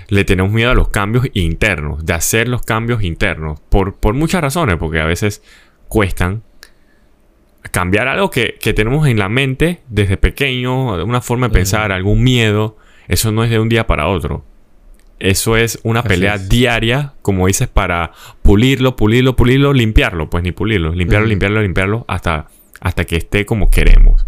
le 0.08 0.24
tenemos 0.24 0.52
miedo 0.52 0.70
a 0.70 0.74
los 0.74 0.88
cambios 0.88 1.26
internos, 1.32 2.04
de 2.04 2.12
hacer 2.12 2.48
los 2.48 2.62
cambios 2.62 3.02
internos, 3.02 3.60
por, 3.68 3.96
por 3.96 4.14
muchas 4.14 4.42
razones, 4.42 4.76
porque 4.76 5.00
a 5.00 5.06
veces 5.06 5.42
cuestan 5.88 6.42
cambiar 7.70 8.08
algo 8.08 8.30
que, 8.30 8.56
que, 8.60 8.74
tenemos 8.74 9.06
en 9.06 9.18
la 9.18 9.28
mente 9.28 9.80
desde 9.88 10.16
pequeño, 10.16 11.02
una 11.04 11.20
forma 11.20 11.48
de 11.48 11.54
pensar, 11.54 11.92
algún 11.92 12.22
miedo, 12.22 12.76
eso 13.08 13.32
no 13.32 13.44
es 13.44 13.50
de 13.50 13.58
un 13.58 13.68
día 13.68 13.86
para 13.86 14.08
otro. 14.08 14.44
Eso 15.18 15.56
es 15.56 15.78
una 15.84 16.02
pelea 16.02 16.36
diaria, 16.36 17.14
como 17.22 17.46
dices, 17.46 17.68
para 17.68 18.10
pulirlo, 18.42 18.96
pulirlo, 18.96 19.36
pulirlo, 19.36 19.72
limpiarlo, 19.72 20.28
pues 20.28 20.42
ni 20.42 20.50
pulirlo, 20.50 20.92
limpiarlo, 20.92 21.28
limpiarlo, 21.28 21.62
limpiarlo 21.62 22.04
hasta, 22.08 22.48
hasta 22.80 23.04
que 23.04 23.16
esté 23.16 23.46
como 23.46 23.70
queremos. 23.70 24.26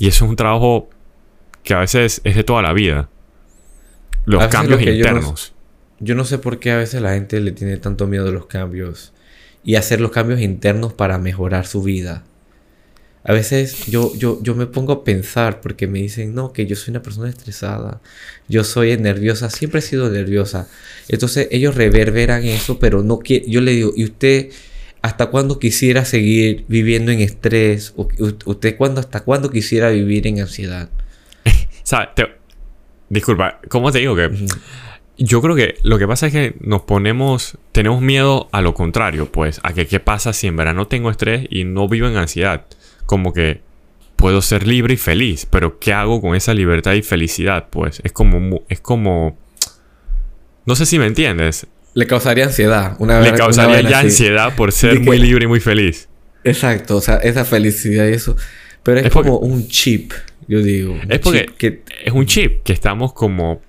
Y 0.00 0.08
eso 0.08 0.24
es 0.24 0.30
un 0.30 0.36
trabajo 0.36 0.88
que 1.62 1.74
a 1.74 1.80
veces 1.80 2.22
es 2.24 2.34
de 2.34 2.42
toda 2.42 2.62
la 2.62 2.72
vida. 2.72 3.10
Los 4.24 4.48
cambios 4.48 4.80
internos. 4.80 5.52
Yo 6.00 6.14
no, 6.14 6.24
sé 6.24 6.38
por 6.38 6.58
qué 6.58 6.70
a 6.70 6.78
veces 6.78 7.02
la 7.02 7.12
gente 7.12 7.38
le 7.40 7.52
tiene 7.52 7.76
tanto 7.76 8.06
miedo 8.06 8.28
a 8.28 8.32
los 8.32 8.46
cambios 8.46 9.12
y 9.62 9.74
hacer 9.74 10.00
los 10.00 10.10
cambios 10.10 10.40
internos 10.40 10.94
para 10.94 11.18
mejorar 11.18 11.66
su 11.66 11.82
vida. 11.82 12.24
A 13.24 13.34
veces 13.34 13.84
yo, 13.88 14.14
yo, 14.16 14.42
yo 14.42 14.54
me 14.54 14.66
pongo 14.66 14.94
a 14.94 15.04
pensar 15.04 15.60
porque 15.60 15.86
me 15.86 15.98
dicen, 15.98 16.34
no, 16.34 16.54
que 16.54 16.64
yo 16.64 16.74
soy 16.76 16.92
una 16.92 17.02
persona 17.02 17.28
estresada, 17.28 18.00
yo 18.48 18.64
soy 18.64 18.96
nerviosa, 18.96 19.50
siempre 19.50 19.80
he 19.80 19.82
sido 19.82 20.08
nerviosa. 20.08 20.66
Entonces 21.08 21.48
ellos 21.50 21.74
reverberan 21.74 22.44
eso, 22.44 22.78
pero 22.78 23.02
no 23.02 23.18
quiero, 23.18 23.44
yo 23.46 23.60
le 23.60 23.72
digo, 23.72 23.92
¿y 23.94 24.04
usted 24.04 24.50
hasta 25.02 25.26
cuándo 25.26 25.58
quisiera 25.58 26.04
seguir 26.04 26.64
viviendo 26.68 27.10
en 27.12 27.20
estrés? 27.20 27.94
¿Usted 27.96 28.76
cuándo, 28.76 29.00
hasta 29.00 29.20
cuándo 29.20 29.50
quisiera 29.50 29.90
vivir 29.90 30.26
en 30.26 30.40
ansiedad? 30.40 30.88
disculpa, 33.08 33.60
¿cómo 33.68 33.90
te 33.92 33.98
digo 33.98 34.16
que... 34.16 34.30
Yo 35.22 35.42
creo 35.42 35.54
que 35.54 35.74
lo 35.82 35.98
que 35.98 36.08
pasa 36.08 36.28
es 36.28 36.32
que 36.32 36.54
nos 36.60 36.82
ponemos, 36.82 37.58
tenemos 37.72 38.00
miedo 38.00 38.48
a 38.52 38.62
lo 38.62 38.72
contrario, 38.72 39.30
pues, 39.30 39.60
a 39.62 39.74
que 39.74 39.86
qué 39.86 40.00
pasa 40.00 40.32
si 40.32 40.46
en 40.46 40.56
verano 40.56 40.86
tengo 40.86 41.10
estrés 41.10 41.46
y 41.50 41.64
no 41.64 41.88
vivo 41.88 42.08
en 42.08 42.16
ansiedad. 42.16 42.64
Como 43.04 43.34
que 43.34 43.60
puedo 44.16 44.40
ser 44.40 44.66
libre 44.66 44.94
y 44.94 44.96
feliz, 44.96 45.46
pero 45.46 45.78
¿qué 45.78 45.92
hago 45.92 46.22
con 46.22 46.36
esa 46.36 46.54
libertad 46.54 46.92
y 46.94 47.02
felicidad? 47.02 47.68
Pues 47.70 48.00
es 48.02 48.12
como, 48.12 48.62
es 48.68 48.80
como, 48.80 49.36
no 50.64 50.74
sé 50.74 50.86
si 50.86 50.98
me 50.98 51.06
entiendes. 51.06 51.66
Le 51.94 52.06
causaría 52.06 52.44
ansiedad. 52.44 52.96
Una 52.98 53.20
Le 53.20 53.32
causaría 53.32 53.80
ya 53.82 54.00
ansiedad 54.00 54.54
por 54.54 54.72
ser 54.72 55.00
muy 55.00 55.18
libre 55.18 55.44
y 55.44 55.48
muy 55.48 55.60
feliz. 55.60 56.08
Exacto, 56.44 56.96
o 56.96 57.00
sea, 57.00 57.16
esa 57.16 57.44
felicidad 57.44 58.06
y 58.06 58.12
eso. 58.12 58.36
Pero 58.82 59.00
es, 59.00 59.12
como 59.12 59.38
un 59.38 59.68
chip 59.68 60.12
yo 60.50 60.62
digo. 60.62 60.98
Es 61.08 61.20
porque 61.20 61.46
que... 61.56 61.82
es 62.04 62.12
un 62.12 62.26
chip 62.26 62.64
que 62.64 62.72
estamos 62.72 63.12
como. 63.12 63.62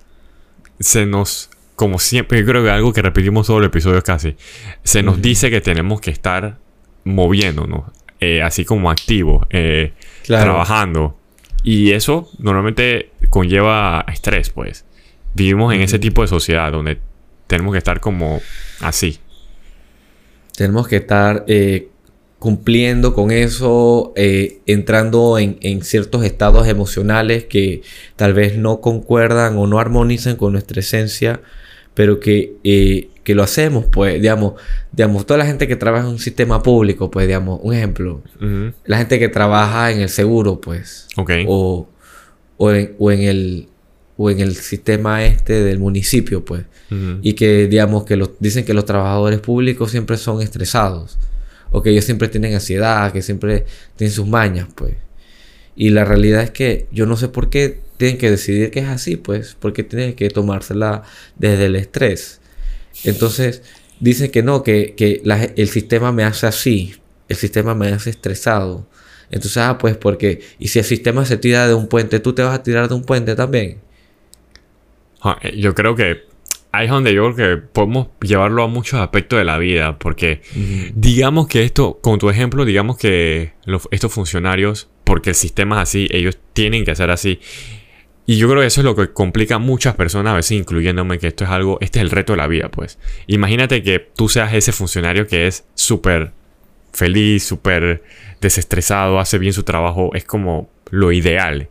Se 0.80 1.06
nos. 1.06 1.48
Como 1.76 2.00
siempre, 2.00 2.40
yo 2.40 2.46
creo 2.46 2.64
que 2.64 2.70
algo 2.70 2.92
que 2.92 3.02
repetimos 3.02 3.46
todo 3.46 3.58
el 3.58 3.64
episodio 3.64 4.02
casi. 4.02 4.36
Se 4.82 5.02
nos 5.02 5.22
dice 5.22 5.48
que 5.48 5.60
tenemos 5.60 6.00
que 6.00 6.10
estar 6.10 6.58
moviéndonos. 7.04 7.84
Eh, 8.18 8.42
así 8.42 8.64
como 8.64 8.90
activos. 8.90 9.46
Eh, 9.50 9.92
trabajando. 10.26 11.16
Y 11.62 11.92
eso 11.92 12.28
normalmente 12.38 13.10
conlleva 13.30 14.04
estrés, 14.12 14.50
pues. 14.50 14.84
Vivimos 15.34 15.72
en 15.72 15.82
ese 15.82 16.00
tipo 16.00 16.22
de 16.22 16.28
sociedad 16.28 16.72
donde 16.72 16.98
tenemos 17.52 17.72
que 17.72 17.78
estar 17.78 18.00
como 18.00 18.40
así. 18.80 19.18
Tenemos 20.56 20.88
que 20.88 20.96
estar 20.96 21.44
eh, 21.48 21.88
cumpliendo 22.38 23.12
con 23.12 23.30
eso, 23.30 24.14
eh, 24.16 24.60
entrando 24.64 25.38
en, 25.38 25.82
ciertos 25.82 26.24
estados 26.24 26.66
emocionales 26.66 27.44
que 27.44 27.82
tal 28.16 28.32
vez 28.32 28.56
no 28.56 28.80
concuerdan 28.80 29.58
o 29.58 29.66
no 29.66 29.78
armonizan 29.78 30.36
con 30.36 30.52
nuestra 30.52 30.80
esencia, 30.80 31.42
pero 31.92 32.20
que, 32.20 32.54
eh, 32.64 33.10
que 33.22 33.34
lo 33.34 33.42
hacemos, 33.42 33.84
pues, 33.84 34.14
digamos, 34.14 34.54
digamos, 34.90 35.26
toda 35.26 35.36
la 35.36 35.44
gente 35.44 35.68
que 35.68 35.76
trabaja 35.76 36.06
en 36.06 36.12
un 36.12 36.18
sistema 36.18 36.62
público, 36.62 37.10
pues, 37.10 37.26
digamos, 37.26 37.60
un 37.62 37.74
ejemplo, 37.74 38.22
la 38.86 38.96
gente 38.96 39.18
que 39.18 39.28
trabaja 39.28 39.90
en 39.90 40.00
el 40.00 40.08
seguro, 40.08 40.58
pues, 40.58 41.06
o, 41.46 41.86
o, 42.56 42.70
en, 42.70 43.22
el 43.22 43.68
o 44.22 44.30
en 44.30 44.38
el 44.38 44.54
sistema 44.54 45.24
este 45.24 45.64
del 45.64 45.80
municipio, 45.80 46.44
pues, 46.44 46.62
y 47.22 47.32
que, 47.32 47.68
digamos, 47.68 48.04
que 48.04 48.22
dicen 48.38 48.66
que 48.66 48.74
los 48.74 48.84
trabajadores 48.84 49.40
públicos 49.40 49.90
siempre 49.90 50.18
son 50.18 50.42
estresados 50.42 51.18
o 51.70 51.82
que 51.82 51.88
ellos 51.88 52.04
siempre 52.04 52.28
tienen 52.28 52.52
ansiedad, 52.54 53.10
que 53.12 53.22
siempre 53.22 53.64
tienen 53.96 54.14
sus 54.14 54.28
mañas, 54.28 54.68
pues. 54.74 54.94
Y 55.74 55.88
la 55.88 56.04
realidad 56.04 56.42
es 56.42 56.50
que 56.50 56.86
yo 56.92 57.06
no 57.06 57.16
sé 57.16 57.28
por 57.28 57.48
qué 57.48 57.80
tienen 57.96 58.18
que 58.18 58.30
decidir 58.30 58.70
que 58.70 58.80
es 58.80 58.88
así, 58.88 59.16
pues, 59.16 59.56
porque 59.58 59.82
tienen 59.82 60.14
que 60.14 60.28
tomársela 60.28 61.02
desde 61.36 61.64
el 61.64 61.76
estrés. 61.76 62.40
Entonces, 63.04 63.62
dicen 63.98 64.30
que 64.30 64.42
no, 64.42 64.62
que, 64.62 64.94
el 65.56 65.68
sistema 65.68 66.12
me 66.12 66.24
hace 66.24 66.46
así, 66.46 66.94
el 67.28 67.36
sistema 67.36 67.74
me 67.74 67.88
hace 67.88 68.10
estresado. 68.10 68.86
Entonces, 69.30 69.56
ah, 69.56 69.78
pues 69.78 69.96
porque, 69.96 70.42
y 70.58 70.68
si 70.68 70.78
el 70.78 70.84
sistema 70.84 71.24
se 71.24 71.38
tira 71.38 71.66
de 71.66 71.74
un 71.74 71.88
puente, 71.88 72.20
tú 72.20 72.34
te 72.34 72.42
vas 72.42 72.54
a 72.54 72.62
tirar 72.62 72.88
de 72.88 72.94
un 72.94 73.02
puente 73.02 73.34
también. 73.34 73.78
Eh, 75.42 75.56
yo 75.58 75.74
creo 75.74 75.94
que 75.94 76.22
ahí 76.72 76.86
es 76.86 76.90
donde 76.90 77.14
yo 77.14 77.32
creo 77.32 77.56
que 77.58 77.62
podemos 77.62 78.08
llevarlo 78.20 78.62
a 78.62 78.66
muchos 78.66 79.00
aspectos 79.00 79.38
de 79.38 79.44
la 79.44 79.58
vida, 79.58 79.98
porque 79.98 80.40
digamos 80.94 81.46
que 81.46 81.64
esto, 81.64 81.98
con 82.00 82.18
tu 82.18 82.30
ejemplo, 82.30 82.64
digamos 82.64 82.96
que 82.96 83.52
estos 83.90 84.12
funcionarios, 84.12 84.88
porque 85.04 85.30
el 85.30 85.36
sistema 85.36 85.76
es 85.76 85.82
así, 85.82 86.08
ellos 86.10 86.38
tienen 86.52 86.84
que 86.84 86.92
hacer 86.92 87.10
así. 87.10 87.40
Y 88.24 88.36
yo 88.36 88.48
creo 88.48 88.60
que 88.60 88.68
eso 88.68 88.80
es 88.80 88.84
lo 88.84 88.94
que 88.94 89.12
complica 89.12 89.56
a 89.56 89.58
muchas 89.58 89.96
personas, 89.96 90.32
a 90.32 90.36
veces 90.36 90.52
incluyéndome, 90.52 91.18
que 91.18 91.26
esto 91.26 91.44
es 91.44 91.50
algo, 91.50 91.78
este 91.80 91.98
es 91.98 92.04
el 92.04 92.10
reto 92.10 92.32
de 92.32 92.36
la 92.38 92.46
vida, 92.46 92.70
pues. 92.70 92.98
Imagínate 93.26 93.82
que 93.82 93.98
tú 93.98 94.28
seas 94.28 94.54
ese 94.54 94.72
funcionario 94.72 95.26
que 95.26 95.48
es 95.48 95.66
súper 95.74 96.32
feliz, 96.92 97.44
súper 97.44 98.02
desestresado, 98.40 99.18
hace 99.18 99.38
bien 99.38 99.52
su 99.52 99.64
trabajo, 99.64 100.10
es 100.14 100.24
como 100.24 100.70
lo 100.90 101.10
ideal. 101.10 101.68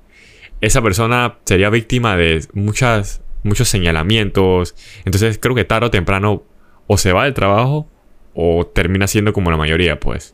Esa 0.59 0.81
persona 0.81 1.37
sería 1.45 1.69
víctima 1.69 2.17
de 2.17 2.45
muchas 2.53 3.21
muchos 3.43 3.69
señalamientos. 3.69 4.75
Entonces 5.05 5.37
creo 5.39 5.55
que 5.55 5.65
tarde 5.65 5.87
o 5.87 5.91
temprano 5.91 6.43
o 6.87 6.97
se 6.97 7.13
va 7.13 7.25
del 7.25 7.33
trabajo 7.33 7.87
o 8.33 8.65
termina 8.65 9.07
siendo 9.07 9.33
como 9.33 9.51
la 9.51 9.57
mayoría, 9.57 9.99
pues. 9.99 10.33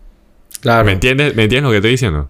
Claro. 0.61 0.85
¿Me 0.85 0.93
entiendes, 0.93 1.35
¿Me 1.35 1.43
entiendes 1.43 1.63
lo 1.63 1.71
que 1.71 1.77
estoy 1.77 1.91
diciendo? 1.91 2.29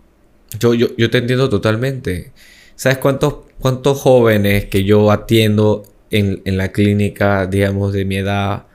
Yo, 0.60 0.74
yo, 0.74 0.88
yo 0.98 1.10
te 1.10 1.20
entiendo 1.20 1.50
totalmente. 1.50 2.32
¿Sabes 2.76 2.98
cuántos, 3.00 3.36
cuántos 3.60 4.00
jóvenes 4.00 4.66
que 4.66 4.84
yo 4.84 5.12
atiendo 5.12 5.84
en, 6.12 6.42
en 6.46 6.58
la 6.58 6.72
clínica, 6.72 7.48
digamos, 7.48 7.94
de 7.94 8.06
mi 8.06 8.18
edad, 8.18 8.68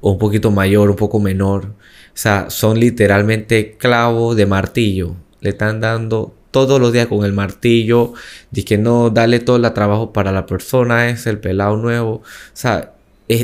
o 0.00 0.12
un 0.12 0.18
poquito 0.18 0.50
mayor, 0.50 0.90
un 0.90 0.96
poco 0.96 1.20
menor? 1.20 1.66
O 1.66 2.18
sea, 2.18 2.50
son 2.50 2.78
literalmente 2.78 3.76
clavos 3.76 4.36
de 4.36 4.46
martillo. 4.46 5.16
Le 5.40 5.50
están 5.50 5.80
dando 5.80 6.34
todos 6.56 6.80
los 6.80 6.90
días 6.90 7.06
con 7.06 7.22
el 7.22 7.34
martillo, 7.34 8.14
de 8.50 8.64
que 8.64 8.78
no, 8.78 9.10
dale 9.10 9.40
todo 9.40 9.56
el 9.56 9.72
trabajo 9.74 10.14
para 10.14 10.32
la 10.32 10.46
persona, 10.46 11.10
es 11.10 11.26
el 11.26 11.38
pelado 11.38 11.76
nuevo. 11.76 12.12
O 12.12 12.22
sea, 12.54 12.94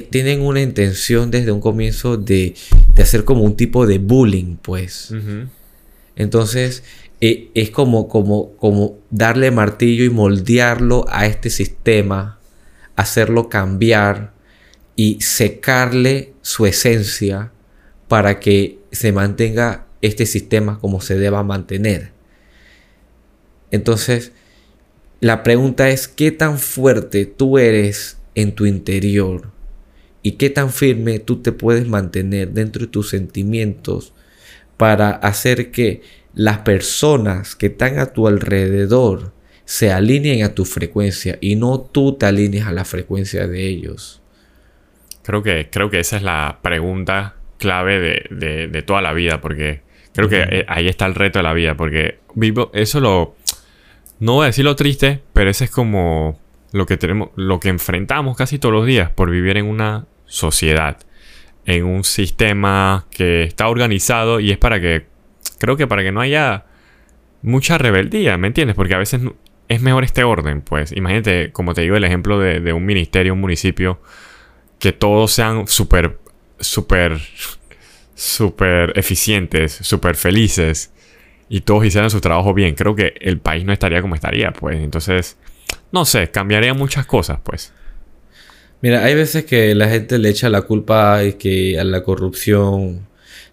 tienen 0.08 0.40
una 0.40 0.62
intención 0.62 1.30
desde 1.30 1.52
un 1.52 1.60
comienzo 1.60 2.16
de, 2.16 2.54
hacer 2.96 3.24
como 3.24 3.42
un 3.42 3.54
tipo 3.54 3.86
de 3.86 3.98
bullying, 3.98 4.56
pues. 4.56 5.12
Entonces, 6.16 6.84
e, 7.20 7.50
es 7.52 7.68
como, 7.68 8.08
como, 8.08 8.52
como 8.56 8.96
darle 9.10 9.50
martillo 9.50 10.04
y 10.04 10.08
moldearlo 10.08 11.04
a 11.10 11.26
este 11.26 11.50
sistema, 11.50 12.38
hacerlo 12.96 13.50
cambiar 13.50 14.32
y 14.96 15.20
secarle 15.20 16.32
su 16.40 16.64
esencia 16.64 17.52
para 18.08 18.40
que 18.40 18.78
se 18.90 19.12
mantenga 19.12 19.84
este 20.00 20.24
sistema 20.24 20.78
como 20.78 21.02
se 21.02 21.18
deba 21.18 21.42
mantener. 21.42 22.21
Entonces, 23.72 24.32
la 25.20 25.42
pregunta 25.42 25.88
es, 25.88 26.06
¿qué 26.06 26.30
tan 26.30 26.58
fuerte 26.58 27.26
tú 27.26 27.58
eres 27.58 28.18
en 28.36 28.52
tu 28.52 28.66
interior? 28.66 29.50
¿Y 30.22 30.32
qué 30.32 30.50
tan 30.50 30.70
firme 30.70 31.18
tú 31.18 31.42
te 31.42 31.50
puedes 31.50 31.88
mantener 31.88 32.50
dentro 32.50 32.82
de 32.82 32.92
tus 32.92 33.08
sentimientos 33.08 34.12
para 34.76 35.10
hacer 35.10 35.72
que 35.72 36.02
las 36.34 36.58
personas 36.58 37.56
que 37.56 37.66
están 37.66 37.98
a 37.98 38.12
tu 38.12 38.28
alrededor 38.28 39.32
se 39.64 39.90
alineen 39.90 40.44
a 40.44 40.54
tu 40.54 40.64
frecuencia 40.64 41.38
y 41.40 41.56
no 41.56 41.80
tú 41.80 42.12
te 42.14 42.26
alinees 42.26 42.66
a 42.66 42.72
la 42.72 42.84
frecuencia 42.84 43.46
de 43.48 43.66
ellos? 43.66 44.20
Creo 45.22 45.42
que, 45.42 45.68
creo 45.70 45.88
que 45.88 46.00
esa 46.00 46.16
es 46.16 46.22
la 46.22 46.58
pregunta 46.62 47.36
clave 47.58 48.26
de, 48.28 48.68
de 48.68 48.82
toda 48.82 49.00
la 49.00 49.12
vida, 49.12 49.40
porque 49.40 49.82
Creo 50.14 50.28
que 50.28 50.42
eh, 50.42 50.64
ahí 50.68 50.88
está 50.88 51.06
el 51.06 51.14
reto 51.14 51.38
de 51.38 51.42
la 51.42 51.54
vida, 51.54 51.74
porque 51.74 52.18
vivo, 52.34 52.70
eso 52.74 53.00
lo, 53.00 53.34
no 54.22 54.34
voy 54.34 54.44
a 54.44 54.46
decir 54.46 54.64
lo 54.64 54.76
triste, 54.76 55.20
pero 55.32 55.50
ese 55.50 55.64
es 55.64 55.70
como 55.72 56.40
lo 56.70 56.86
que 56.86 56.96
tenemos, 56.96 57.30
lo 57.34 57.58
que 57.58 57.70
enfrentamos 57.70 58.36
casi 58.36 58.60
todos 58.60 58.72
los 58.72 58.86
días 58.86 59.10
por 59.10 59.28
vivir 59.32 59.56
en 59.56 59.66
una 59.66 60.06
sociedad, 60.26 60.96
en 61.66 61.84
un 61.84 62.04
sistema 62.04 63.06
que 63.10 63.42
está 63.42 63.68
organizado 63.68 64.38
y 64.38 64.52
es 64.52 64.58
para 64.58 64.80
que, 64.80 65.06
creo 65.58 65.76
que 65.76 65.88
para 65.88 66.04
que 66.04 66.12
no 66.12 66.20
haya 66.20 66.66
mucha 67.42 67.78
rebeldía, 67.78 68.38
¿me 68.38 68.46
entiendes? 68.46 68.76
Porque 68.76 68.94
a 68.94 68.98
veces 68.98 69.22
es 69.66 69.82
mejor 69.82 70.04
este 70.04 70.22
orden, 70.22 70.60
pues. 70.60 70.92
Imagínate, 70.92 71.50
como 71.50 71.74
te 71.74 71.80
digo, 71.80 71.96
el 71.96 72.04
ejemplo 72.04 72.38
de, 72.38 72.72
un 72.72 72.86
ministerio, 72.86 73.32
un 73.32 73.40
municipio, 73.40 74.00
que 74.78 74.92
todos 74.92 75.32
sean 75.32 75.66
súper, 75.66 76.20
súper, 76.60 77.20
súper 78.14 78.92
eficientes, 78.96 79.72
súper 79.72 80.14
felices 80.14 80.92
y 81.52 81.60
todos 81.60 81.84
hicieran 81.84 82.08
su 82.08 82.22
trabajo 82.22 82.54
bien. 82.54 82.74
Creo 82.74 82.96
que 82.96 83.12
el 83.20 83.38
país 83.38 83.62
no 83.66 83.74
estaría 83.74 84.00
como 84.00 84.14
estaría, 84.14 84.52
pues. 84.52 84.80
Entonces, 84.80 85.36
no 85.92 86.06
sé, 86.06 86.30
cambiaría 86.30 86.72
muchas 86.72 87.04
cosas, 87.04 87.40
pues. 87.44 87.74
Mira, 88.80 89.04
hay 89.04 89.14
veces 89.14 89.44
que 89.44 89.74
la 89.74 89.86
gente 89.90 90.18
le 90.18 90.30
echa 90.30 90.48
la 90.48 90.62
culpa 90.62 91.20
que 91.38 91.78
a 91.78 91.84
la 91.84 92.02
corrupción, 92.02 93.06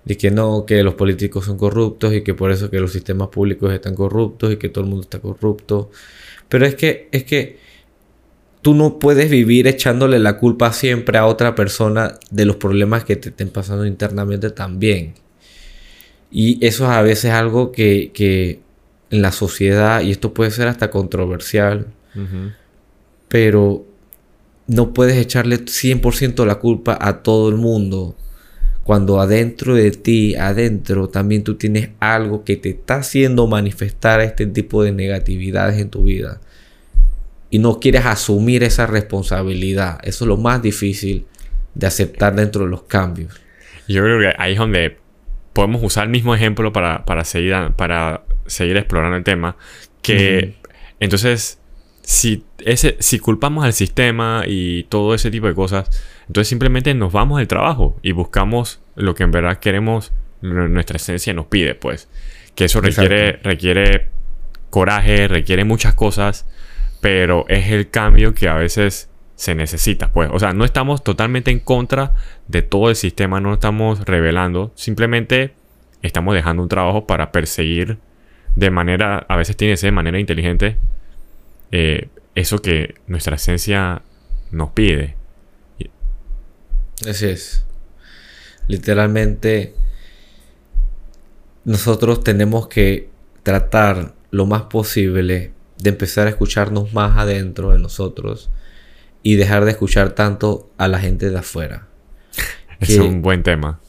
de 0.06 0.16
que 0.16 0.32
no, 0.32 0.66
que 0.66 0.82
los 0.82 0.94
políticos 0.94 1.44
son 1.44 1.58
corruptos 1.58 2.14
y 2.14 2.24
que 2.24 2.34
por 2.34 2.52
eso 2.52 2.70
que 2.70 2.80
los 2.80 2.94
sistemas 2.94 3.28
públicos 3.28 3.74
están 3.74 3.96
corruptos 3.96 4.54
y 4.54 4.56
que 4.56 4.70
todo 4.70 4.86
el 4.86 4.90
mundo 4.90 5.04
está 5.04 5.20
corrupto. 5.20 5.92
Pero 6.48 6.66
es 6.66 6.76
que, 6.76 7.10
es 7.12 7.26
que 7.26 7.58
tú 8.62 8.76
no 8.76 8.98
puedes 8.98 9.30
vivir 9.30 9.68
echándole 9.68 10.20
la 10.20 10.38
culpa 10.38 10.72
siempre 10.72 11.18
a 11.18 11.26
otra 11.26 11.54
persona 11.54 12.18
de 12.32 12.46
los 12.46 12.56
problemas 12.56 13.04
que 13.04 13.18
te 13.18 13.28
estén 13.28 13.50
pasando 13.50 13.86
internamente 13.86 14.52
también. 14.52 15.16
Y 16.32 16.64
eso 16.66 16.86
es 16.86 16.92
a 16.92 17.02
veces 17.02 17.32
algo 17.32 17.72
que, 17.72 18.12
que 18.14 18.60
en 19.10 19.22
la 19.22 19.32
sociedad, 19.32 20.02
y 20.02 20.12
esto 20.12 20.34
puede 20.34 20.52
ser 20.52 20.68
hasta 20.68 20.92
controversial, 20.92 21.88
pero 23.28 23.86
no 24.68 24.94
puedes 24.94 25.18
echarle 25.18 25.58
100% 25.66 26.46
la 26.46 26.56
culpa 26.56 26.98
a 27.00 27.24
todo 27.24 27.50
el 27.50 27.56
mundo. 27.56 28.16
Cuando 28.84 29.20
adentro 29.20 29.76
de 29.76 29.92
ti, 29.92 30.36
adentro, 30.36 31.10
también 31.10 31.44
tú 31.44 31.56
tienes 31.56 31.90
algo 32.00 32.44
que 32.44 32.56
te 32.56 32.70
está 32.70 32.96
haciendo 32.96 33.48
manifestar 33.48 34.22
este 34.22 34.48
tipo 34.48 34.84
de 34.84 34.92
negatividades 34.92 35.80
en 35.80 35.90
tu 35.90 36.04
vida. 36.04 36.42
Y 37.52 37.60
no 37.60 37.80
quieres 37.80 38.06
asumir 38.06 38.64
esa 38.64 38.86
responsabilidad. 38.86 40.00
Eso 40.04 40.26
es 40.26 40.28
lo 40.28 40.38
más 40.38 40.62
difícil 40.62 41.26
de 41.74 41.88
aceptar 41.88 42.36
dentro 42.36 42.66
de 42.66 42.72
los 42.72 42.84
cambios. 42.84 43.40
Yo 43.88 44.04
creo 44.04 44.20
que 44.20 44.36
ahí 44.38 44.54
es 44.54 44.60
donde 44.60 44.98
podemos 45.54 45.82
usar 45.84 46.06
el 46.06 46.10
mismo 46.10 46.36
ejemplo 46.36 46.72
para, 46.72 47.24
seguir, 47.24 47.56
para 47.76 48.24
seguir 48.46 48.78
explorando 48.78 49.18
el 49.18 49.24
tema. 49.24 49.56
Que 50.02 50.56
entonces 51.00 51.60
si, 52.02 52.44
ese, 52.66 52.98
si 53.00 53.20
culpamos 53.20 53.66
al 53.66 53.74
sistema 53.74 54.44
y 54.48 54.84
todo 54.84 55.14
ese 55.14 55.30
tipo 55.30 55.48
de 55.48 55.54
cosas, 55.54 55.90
entonces 56.28 56.48
simplemente 56.48 56.94
nos 56.94 57.12
vamos 57.14 57.38
del 57.38 57.48
trabajo 57.48 58.00
y 58.02 58.14
buscamos 58.14 58.82
lo 58.96 59.16
que 59.16 59.24
en 59.24 59.32
verdad 59.32 59.60
queremos, 59.60 60.12
nuestra 60.42 60.98
esencia 60.98 61.34
nos 61.34 61.48
pide, 61.48 61.76
pues. 61.76 62.10
Que 62.56 62.66
eso 62.66 62.82
requiere, 62.82 63.34
requiere 63.44 64.10
coraje, 64.70 65.28
requiere 65.28 65.66
muchas 65.66 65.94
cosas, 65.94 66.48
pero 67.02 67.46
es 67.48 67.72
el 67.72 67.90
cambio 67.90 68.34
que 68.34 68.50
a 68.50 68.56
veces 68.56 69.09
se 69.40 69.56
necesita, 69.56 70.12
pues. 70.12 70.30
O 70.34 70.38
sea, 70.38 70.52
no 70.52 70.66
estamos 70.66 71.02
totalmente 71.02 71.50
en 71.50 71.60
contra 71.60 72.14
de 72.50 72.62
todo 72.62 72.90
el 72.90 72.98
sistema, 72.98 73.40
no 73.40 73.54
estamos 73.54 74.02
revelando, 74.02 74.74
simplemente 74.76 75.54
estamos 76.02 76.36
dejando 76.36 76.62
un 76.62 76.68
trabajo 76.68 77.08
para 77.08 77.32
perseguir 77.32 78.00
de 78.58 78.70
manera, 78.70 79.26
a 79.30 79.38
veces 79.38 79.56
tiene 79.56 79.76
que 79.76 79.78
ser 79.78 79.88
de 79.88 79.92
manera 79.94 80.20
inteligente, 80.20 80.76
eh, 81.72 82.10
eso 82.36 82.62
que 82.62 82.96
nuestra 83.08 83.38
esencia 83.38 84.02
nos 84.52 84.72
pide. 84.72 85.16
Así 87.10 87.28
es. 87.28 87.64
Literalmente, 88.68 89.74
nosotros 91.64 92.26
tenemos 92.26 92.68
que 92.68 93.08
tratar 93.44 94.16
lo 94.32 94.46
más 94.46 94.64
posible 94.64 95.54
de 95.78 95.90
empezar 95.90 96.28
a 96.28 96.32
escucharnos 96.32 96.94
más 96.94 97.18
adentro 97.18 97.70
de 97.70 97.80
nosotros 97.80 98.50
y 99.24 99.36
dejar 99.36 99.66
de 99.66 99.72
escuchar 99.72 100.16
tanto 100.16 100.70
a 100.78 100.88
la 100.88 101.00
gente 101.00 101.30
de 101.30 101.38
afuera. 101.38 101.88
es 102.80 102.98
un 102.98 103.22
buen 103.22 103.44
tema. 103.44 103.80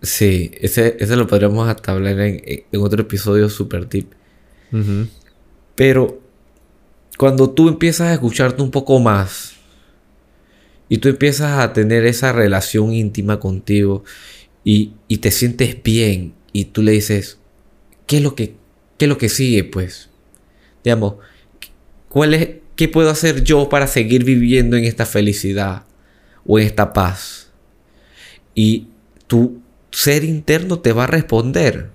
Sí, 0.00 0.52
ese, 0.60 0.96
ese, 0.98 1.16
lo 1.16 1.26
podríamos 1.26 1.68
hasta 1.68 1.92
hablar 1.92 2.20
en, 2.20 2.64
otro 2.76 3.02
episodio 3.02 3.48
super 3.48 3.86
tip. 3.86 4.12
Pero 5.74 6.20
cuando 7.18 7.50
tú 7.50 7.68
empiezas 7.68 8.08
a 8.08 8.14
escucharte 8.14 8.62
un 8.62 8.70
poco 8.70 8.98
más 8.98 9.52
y 10.88 10.98
tú 10.98 11.08
empiezas 11.08 11.58
a 11.58 11.72
tener 11.72 12.06
esa 12.06 12.32
relación 12.32 12.92
íntima 12.92 13.38
contigo 13.38 14.04
y, 14.64 14.92
te 15.20 15.30
sientes 15.30 15.82
bien 15.82 16.34
y 16.52 16.66
tú 16.66 16.82
le 16.82 16.92
dices, 16.92 17.38
¿qué 18.06 18.16
es 18.18 18.22
lo 18.22 18.34
que, 18.34 18.54
qué 18.98 19.04
es 19.04 19.08
lo 19.08 19.18
que 19.18 19.28
sigue? 19.28 19.64
Pues, 19.64 20.10
digamos, 20.82 21.14
¿cuál 22.08 22.34
es, 22.34 22.48
¿qué 22.76 22.88
puedo 22.88 23.10
hacer 23.10 23.44
yo 23.44 23.68
para 23.68 23.86
seguir 23.86 24.24
viviendo 24.24 24.76
en 24.76 24.84
esta 24.84 25.06
felicidad 25.06 25.84
o 26.46 26.58
en 26.58 26.66
esta 26.66 26.92
paz? 26.92 27.50
Y 28.54 28.88
tu 29.26 29.62
ser 29.90 30.24
interno 30.24 30.80
te 30.80 30.92
va 30.92 31.04
a 31.04 31.08
responder. 31.08 31.90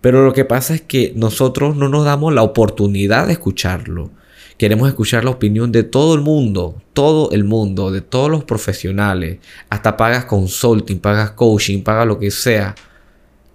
Pero 0.00 0.24
lo 0.24 0.32
que 0.32 0.44
pasa 0.44 0.74
es 0.74 0.82
que 0.82 1.12
nosotros 1.16 1.76
no 1.76 1.88
nos 1.88 2.04
damos 2.04 2.32
la 2.32 2.42
oportunidad 2.42 3.26
de 3.26 3.34
escucharlo. 3.34 4.10
Queremos 4.58 4.88
escuchar 4.88 5.24
la 5.24 5.30
opinión 5.30 5.70
de 5.70 5.82
todo 5.82 6.14
el 6.14 6.22
mundo, 6.22 6.80
todo 6.94 7.30
el 7.32 7.44
mundo, 7.44 7.90
de 7.90 8.00
todos 8.00 8.30
los 8.30 8.44
profesionales. 8.44 9.38
Hasta 9.68 9.96
pagas 9.96 10.24
consulting, 10.24 10.98
pagas 10.98 11.32
coaching, 11.32 11.82
pagas 11.82 12.06
lo 12.06 12.18
que 12.18 12.30
sea. 12.30 12.74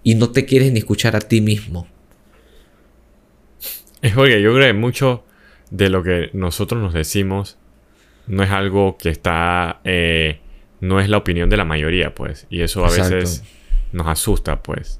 Y 0.03 0.15
no 0.15 0.29
te 0.29 0.45
quieres 0.45 0.71
ni 0.71 0.79
escuchar 0.79 1.15
a 1.15 1.19
ti 1.19 1.41
mismo. 1.41 1.87
Es 4.01 4.13
porque 4.13 4.41
yo 4.41 4.53
creo 4.53 4.67
que 4.67 4.73
mucho 4.73 5.23
de 5.71 5.89
lo 5.89 6.03
que 6.03 6.29
nosotros 6.33 6.81
nos 6.81 6.93
decimos 6.93 7.57
no 8.27 8.43
es 8.43 8.51
algo 8.51 8.97
que 8.97 9.09
está... 9.09 9.81
Eh, 9.83 10.39
no 10.79 10.99
es 10.99 11.09
la 11.09 11.17
opinión 11.17 11.49
de 11.49 11.57
la 11.57 11.65
mayoría, 11.65 12.15
pues. 12.15 12.47
Y 12.49 12.61
eso 12.61 12.85
a 12.85 12.89
veces 12.89 13.43
nos 13.91 14.07
asusta, 14.07 14.63
pues. 14.63 14.99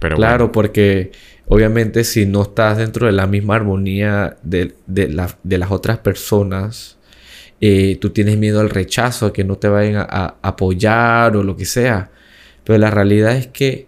Pero 0.00 0.16
claro, 0.16 0.52
porque 0.52 1.12
Obviamente 1.46 2.04
si 2.04 2.26
no 2.26 2.42
estás 2.42 2.78
dentro 2.78 3.06
de 3.06 3.12
la 3.12 3.26
misma 3.26 3.56
armonía 3.56 4.36
de, 4.42 4.74
las 4.86 5.70
otras 5.70 5.98
personas, 5.98 6.96
eh, 7.60 7.98
tú 8.00 8.10
tienes 8.10 8.38
miedo 8.38 8.60
al 8.60 8.70
rechazo, 8.70 9.26
a 9.26 9.32
que 9.32 9.44
no 9.44 9.56
te 9.56 9.68
vayan 9.68 10.06
a, 10.08 10.36
apoyar 10.40 11.36
o 11.36 11.42
lo 11.42 11.56
que 11.56 11.66
sea. 11.66 12.10
Pero 12.64 12.78
la 12.78 12.90
realidad 12.90 13.36
es 13.36 13.46
que 13.48 13.86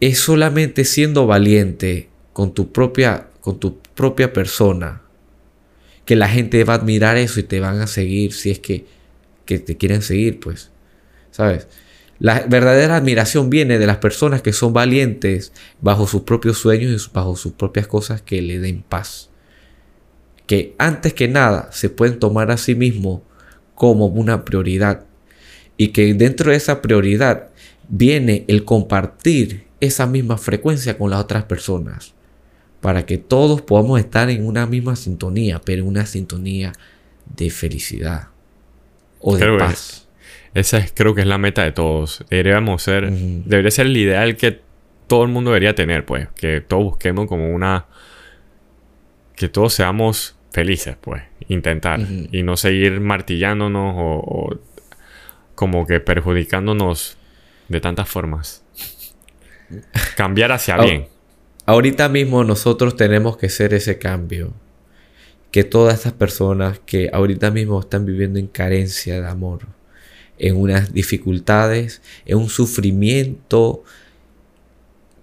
es 0.00 0.18
solamente 0.18 0.84
siendo 0.84 1.26
valiente 1.26 2.10
con 2.34 2.52
tu 2.52 2.72
propia, 2.72 3.27
con 3.48 3.58
tu 3.58 3.78
propia 3.94 4.34
persona 4.34 5.00
que 6.04 6.16
la 6.16 6.28
gente 6.28 6.62
va 6.64 6.74
a 6.74 6.76
admirar 6.76 7.16
eso 7.16 7.40
y 7.40 7.44
te 7.44 7.60
van 7.60 7.80
a 7.80 7.86
seguir 7.86 8.34
si 8.34 8.50
es 8.50 8.58
que, 8.58 8.84
que 9.46 9.58
te 9.58 9.78
quieren 9.78 10.02
seguir, 10.02 10.38
pues. 10.38 10.70
¿Sabes? 11.30 11.66
La 12.18 12.40
verdadera 12.40 12.96
admiración 12.96 13.48
viene 13.48 13.78
de 13.78 13.86
las 13.86 13.96
personas 13.96 14.42
que 14.42 14.52
son 14.52 14.74
valientes 14.74 15.54
bajo 15.80 16.06
sus 16.06 16.24
propios 16.24 16.58
sueños 16.58 17.08
y 17.08 17.14
bajo 17.14 17.36
sus 17.36 17.52
propias 17.52 17.86
cosas 17.86 18.20
que 18.20 18.42
le 18.42 18.58
den 18.58 18.82
paz. 18.86 19.30
Que 20.46 20.74
antes 20.76 21.14
que 21.14 21.26
nada 21.26 21.70
se 21.72 21.88
pueden 21.88 22.18
tomar 22.18 22.50
a 22.50 22.58
sí 22.58 22.74
mismos 22.74 23.22
como 23.74 24.08
una 24.08 24.44
prioridad. 24.44 25.06
Y 25.78 25.88
que 25.88 26.12
dentro 26.12 26.50
de 26.50 26.58
esa 26.58 26.82
prioridad 26.82 27.48
viene 27.88 28.44
el 28.46 28.66
compartir 28.66 29.68
esa 29.80 30.06
misma 30.06 30.36
frecuencia 30.36 30.98
con 30.98 31.08
las 31.08 31.20
otras 31.20 31.44
personas. 31.44 32.17
Para 32.80 33.06
que 33.06 33.18
todos 33.18 33.62
podamos 33.62 33.98
estar 33.98 34.30
en 34.30 34.46
una 34.46 34.66
misma 34.66 34.96
sintonía, 34.96 35.60
pero 35.64 35.82
en 35.82 35.88
una 35.88 36.06
sintonía 36.06 36.72
de 37.36 37.50
felicidad 37.50 38.28
o 39.20 39.36
de 39.36 39.58
paz. 39.58 40.08
Esa 40.54 40.78
es, 40.78 40.92
creo 40.94 41.14
que 41.14 41.22
es 41.22 41.26
la 41.26 41.38
meta 41.38 41.62
de 41.62 41.72
todos. 41.72 42.24
Deberíamos 42.30 42.82
ser, 42.82 43.10
debería 43.10 43.70
ser 43.70 43.86
el 43.86 43.96
ideal 43.96 44.36
que 44.36 44.60
todo 45.06 45.22
el 45.22 45.28
mundo 45.28 45.50
debería 45.50 45.74
tener, 45.74 46.04
pues. 46.04 46.28
Que 46.36 46.60
todos 46.60 46.84
busquemos 46.84 47.26
como 47.26 47.52
una, 47.52 47.86
que 49.36 49.48
todos 49.48 49.74
seamos 49.74 50.36
felices, 50.52 50.96
pues. 51.00 51.22
Intentar. 51.48 52.00
Y 52.00 52.42
no 52.42 52.56
seguir 52.56 53.00
martillándonos 53.00 53.94
o, 53.96 54.58
como 55.54 55.86
que 55.86 56.00
perjudicándonos 56.00 57.18
de 57.68 57.80
tantas 57.80 58.08
formas. 58.08 58.64
Cambiar 60.16 60.52
hacia 60.52 60.76
bien. 60.78 61.08
Ahorita 61.68 62.08
mismo 62.08 62.44
nosotros 62.44 62.96
tenemos 62.96 63.36
que 63.36 63.50
ser 63.50 63.74
ese 63.74 63.98
cambio. 63.98 64.54
Que 65.50 65.64
todas 65.64 65.96
estas 65.96 66.14
personas 66.14 66.78
que 66.78 67.10
ahorita 67.12 67.50
mismo 67.50 67.78
están 67.78 68.06
viviendo 68.06 68.38
en 68.38 68.46
carencia 68.46 69.20
de 69.20 69.28
amor, 69.28 69.66
en 70.38 70.56
unas 70.56 70.94
dificultades, 70.94 72.00
en 72.24 72.38
un 72.38 72.48
sufrimiento 72.48 73.84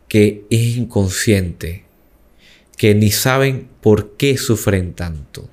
que 0.07 0.45
es 0.51 0.77
inconsciente, 0.77 1.85
que 2.77 2.93
ni 2.93 3.09
saben 3.09 3.67
por 3.81 4.15
qué 4.15 4.37
sufren 4.37 4.93
tanto. 4.93 5.49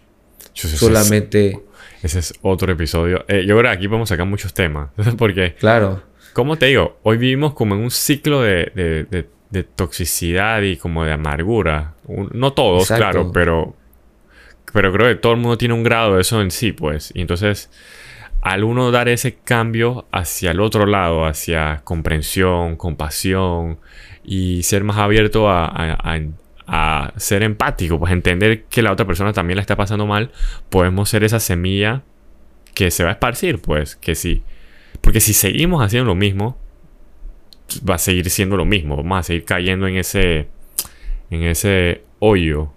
Solamente... 0.52 1.58
Ese 2.02 2.18
es 2.18 2.34
otro 2.42 2.70
episodio. 2.70 3.24
Eh, 3.28 3.46
yo 3.46 3.56
creo 3.56 3.70
que 3.70 3.78
aquí 3.78 3.88
podemos 3.88 4.10
sacar 4.10 4.26
muchos 4.26 4.52
temas. 4.52 4.90
Porque... 5.16 5.54
Claro. 5.54 6.02
¿Cómo 6.34 6.58
te 6.58 6.66
digo? 6.66 6.98
Hoy 7.02 7.16
vivimos 7.16 7.54
como 7.54 7.76
en 7.76 7.80
un 7.80 7.90
ciclo 7.90 8.42
de, 8.42 9.06
de, 9.10 9.26
toxicidad 9.62 10.62
y 10.62 10.76
como 10.76 11.04
de 11.04 11.12
amargura. 11.12 11.94
no 12.08 12.52
todos, 12.52 12.88
claro, 12.88 13.30
pero... 13.32 13.76
Pero 14.72 14.90
creo 14.90 15.08
que 15.08 15.16
todo 15.16 15.32
el 15.32 15.38
mundo 15.38 15.58
tiene 15.58 15.74
un 15.74 15.82
grado 15.82 16.14
de 16.14 16.22
eso 16.22 16.40
en 16.40 16.50
sí, 16.50 16.72
pues. 16.72 17.12
Y 17.14 17.20
entonces 17.20 17.68
al 18.42 18.64
uno 18.64 18.90
dar 18.90 19.08
ese 19.08 19.36
cambio 19.36 20.06
hacia 20.10 20.50
el 20.50 20.60
otro 20.60 20.84
lado, 20.84 21.24
hacia 21.24 21.80
comprensión, 21.84 22.76
compasión 22.76 23.78
y 24.24 24.64
ser 24.64 24.82
más 24.82 24.98
abierto 24.98 25.48
a, 25.48 26.32
ser 27.16 27.44
empático, 27.44 27.98
pues 27.98 28.12
entender 28.12 28.64
que 28.64 28.82
la 28.82 28.92
otra 28.92 29.06
persona 29.06 29.32
también 29.32 29.56
la 29.56 29.60
está 29.60 29.76
pasando 29.76 30.06
mal, 30.06 30.32
podemos 30.70 31.08
ser 31.08 31.22
esa 31.22 31.38
semilla 31.38 32.02
que 32.74 32.90
se 32.90 33.04
va 33.04 33.10
a 33.10 33.12
esparcir, 33.12 33.60
pues 33.60 33.94
que 33.94 34.14
sí. 34.14 34.42
Porque 35.00 35.20
si 35.20 35.34
seguimos 35.34 35.84
haciendo 35.84 36.06
lo 36.06 36.14
mismo, 36.14 36.58
va 37.88 37.96
a 37.96 37.98
seguir 37.98 38.28
siendo 38.30 38.56
lo 38.56 38.64
mismo, 38.64 38.96
vamos 38.96 39.18
a 39.18 39.22
seguir 39.22 39.44
cayendo 39.44 39.86
en 39.86 39.96
ese, 39.96 40.48
en 41.30 41.42
ese 41.42 42.02
hoyo 42.18 42.72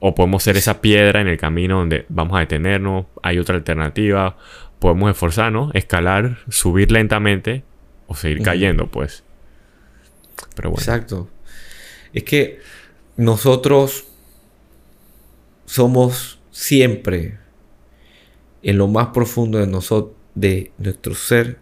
o 0.00 0.14
podemos 0.14 0.42
ser 0.42 0.56
esa 0.56 0.80
piedra 0.80 1.20
en 1.20 1.28
el 1.28 1.36
camino 1.36 1.78
donde 1.78 2.06
vamos 2.08 2.36
a 2.36 2.40
detenernos, 2.40 3.06
hay 3.22 3.38
otra 3.38 3.56
alternativa, 3.56 4.36
podemos 4.78 5.10
esforzarnos, 5.10 5.74
escalar, 5.74 6.38
subir 6.48 6.90
lentamente 6.90 7.62
o 8.06 8.14
seguir 8.14 8.42
cayendo, 8.42 8.86
pues. 8.86 9.22
Pero 10.56 10.70
bueno. 10.70 10.80
Exacto. 10.80 11.28
Es 12.12 12.24
que 12.24 12.58
nosotros 13.16 14.06
somos 15.66 16.40
siempre 16.50 17.38
en 18.62 18.78
lo 18.78 18.88
más 18.88 19.08
profundo 19.08 19.58
de 19.58 19.66
nosotros, 19.66 20.16
de 20.34 20.72
nuestro 20.78 21.14
ser, 21.14 21.58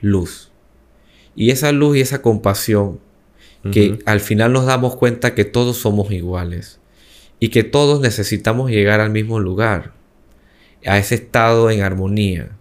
luz. 0.00 0.47
Y 1.38 1.52
esa 1.52 1.70
luz 1.70 1.96
y 1.96 2.00
esa 2.00 2.20
compasión 2.20 2.98
que 3.70 4.00
al 4.06 4.18
final 4.18 4.52
nos 4.52 4.66
damos 4.66 4.96
cuenta 4.96 5.36
que 5.36 5.44
todos 5.44 5.76
somos 5.76 6.10
iguales 6.10 6.80
y 7.38 7.50
que 7.50 7.62
todos 7.62 8.00
necesitamos 8.00 8.72
llegar 8.72 8.98
al 8.98 9.10
mismo 9.10 9.38
lugar, 9.38 9.92
a 10.84 10.98
ese 10.98 11.14
estado 11.14 11.70
en 11.70 11.82
armonía. 11.82 12.56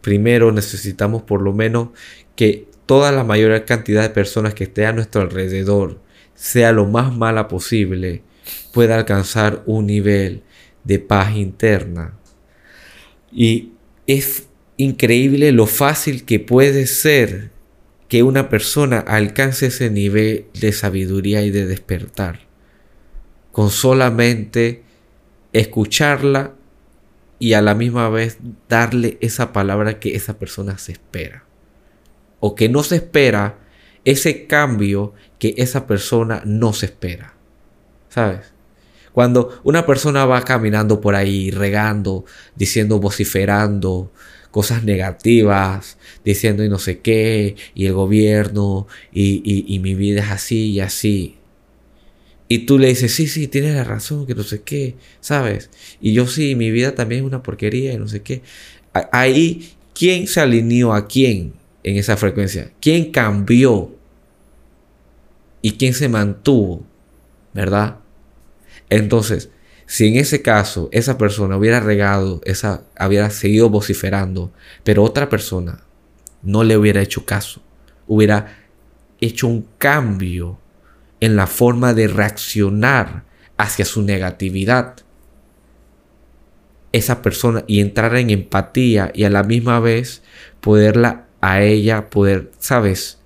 Primero 0.00 0.50
necesitamos 0.50 1.20
por 1.24 1.42
lo 1.42 1.52
menos 1.52 1.88
que 2.36 2.68
toda 2.86 3.12
la 3.12 3.22
mayor 3.22 3.66
cantidad 3.66 4.00
de 4.00 4.08
personas 4.08 4.54
que 4.54 4.64
esté 4.64 4.86
a 4.86 4.94
nuestro 4.94 5.20
alrededor 5.20 6.00
sea 6.34 6.72
lo 6.72 6.86
más 6.86 7.14
mala 7.14 7.48
posible, 7.48 8.22
pueda 8.72 8.96
alcanzar 8.96 9.62
un 9.66 9.86
nivel 9.86 10.42
de 10.84 11.00
paz 11.00 11.36
interna. 11.36 12.14
Y 13.30 13.72
es 14.06 14.48
increíble 14.78 15.52
lo 15.52 15.66
fácil 15.66 16.24
que 16.24 16.40
puede 16.40 16.86
ser 16.86 17.59
que 18.10 18.24
una 18.24 18.48
persona 18.48 18.98
alcance 18.98 19.66
ese 19.66 19.88
nivel 19.88 20.46
de 20.60 20.72
sabiduría 20.72 21.42
y 21.42 21.50
de 21.50 21.66
despertar 21.66 22.40
con 23.52 23.70
solamente 23.70 24.82
escucharla 25.52 26.54
y 27.38 27.52
a 27.52 27.62
la 27.62 27.74
misma 27.74 28.08
vez 28.08 28.38
darle 28.68 29.16
esa 29.20 29.52
palabra 29.52 30.00
que 30.00 30.16
esa 30.16 30.40
persona 30.40 30.76
se 30.76 30.92
espera. 30.92 31.44
O 32.40 32.56
que 32.56 32.68
no 32.68 32.82
se 32.82 32.96
espera 32.96 33.58
ese 34.04 34.48
cambio 34.48 35.14
que 35.38 35.54
esa 35.56 35.86
persona 35.86 36.42
no 36.44 36.72
se 36.72 36.86
espera. 36.86 37.34
¿Sabes? 38.08 38.52
Cuando 39.12 39.60
una 39.64 39.86
persona 39.86 40.24
va 40.24 40.42
caminando 40.42 41.00
por 41.00 41.14
ahí, 41.14 41.50
regando, 41.50 42.24
diciendo, 42.56 43.00
vociferando 43.00 44.12
cosas 44.50 44.82
negativas, 44.84 45.96
diciendo 46.24 46.64
y 46.64 46.68
no 46.68 46.78
sé 46.78 47.00
qué, 47.00 47.56
y 47.74 47.86
el 47.86 47.92
gobierno, 47.92 48.86
y, 49.12 49.64
y 49.72 49.78
mi 49.78 49.94
vida 49.94 50.22
es 50.22 50.30
así 50.30 50.70
y 50.70 50.80
así. 50.80 51.40
Y 52.52 52.66
tú 52.66 52.80
le 52.80 52.88
dices, 52.88 53.14
sí, 53.14 53.28
sí, 53.28 53.46
tienes 53.46 53.76
la 53.76 53.84
razón, 53.84 54.26
que 54.26 54.34
no 54.34 54.42
sé 54.42 54.62
qué, 54.62 54.96
¿sabes? 55.20 55.70
Y 56.00 56.14
yo 56.14 56.26
sí, 56.26 56.56
mi 56.56 56.72
vida 56.72 56.96
también 56.96 57.20
es 57.20 57.26
una 57.28 57.44
porquería 57.44 57.92
y 57.92 57.96
no 57.96 58.08
sé 58.08 58.22
qué. 58.22 58.42
Ahí, 59.12 59.70
¿quién 59.94 60.26
se 60.26 60.40
alineó 60.40 60.92
a 60.92 61.06
quién 61.06 61.52
en 61.84 61.96
esa 61.96 62.16
frecuencia? 62.16 62.72
¿Quién 62.80 63.12
cambió? 63.12 63.94
¿Y 65.62 65.74
quién 65.74 65.94
se 65.94 66.08
mantuvo? 66.08 66.82
¿Verdad? 67.54 67.98
Entonces, 68.90 69.50
si 69.86 70.06
en 70.06 70.16
ese 70.16 70.42
caso 70.42 70.88
esa 70.92 71.18
persona 71.18 71.56
hubiera 71.56 71.80
regado, 71.80 72.40
esa, 72.44 72.84
hubiera 73.04 73.30
seguido 73.30 73.70
vociferando, 73.70 74.52
pero 74.84 75.02
otra 75.02 75.28
persona 75.28 75.82
no 76.42 76.64
le 76.64 76.76
hubiera 76.76 77.02
hecho 77.02 77.24
caso, 77.24 77.62
hubiera 78.06 78.56
hecho 79.20 79.48
un 79.48 79.66
cambio 79.78 80.58
en 81.20 81.36
la 81.36 81.46
forma 81.46 81.94
de 81.94 82.08
reaccionar 82.08 83.24
hacia 83.56 83.84
su 83.84 84.02
negatividad. 84.02 84.96
Esa 86.92 87.20
persona 87.22 87.64
y 87.66 87.80
entrar 87.80 88.16
en 88.16 88.30
empatía 88.30 89.12
y 89.14 89.24
a 89.24 89.30
la 89.30 89.42
misma 89.42 89.80
vez 89.80 90.22
poderla 90.60 91.26
a 91.40 91.62
ella 91.62 92.10
poder, 92.10 92.50
sabes, 92.58 93.18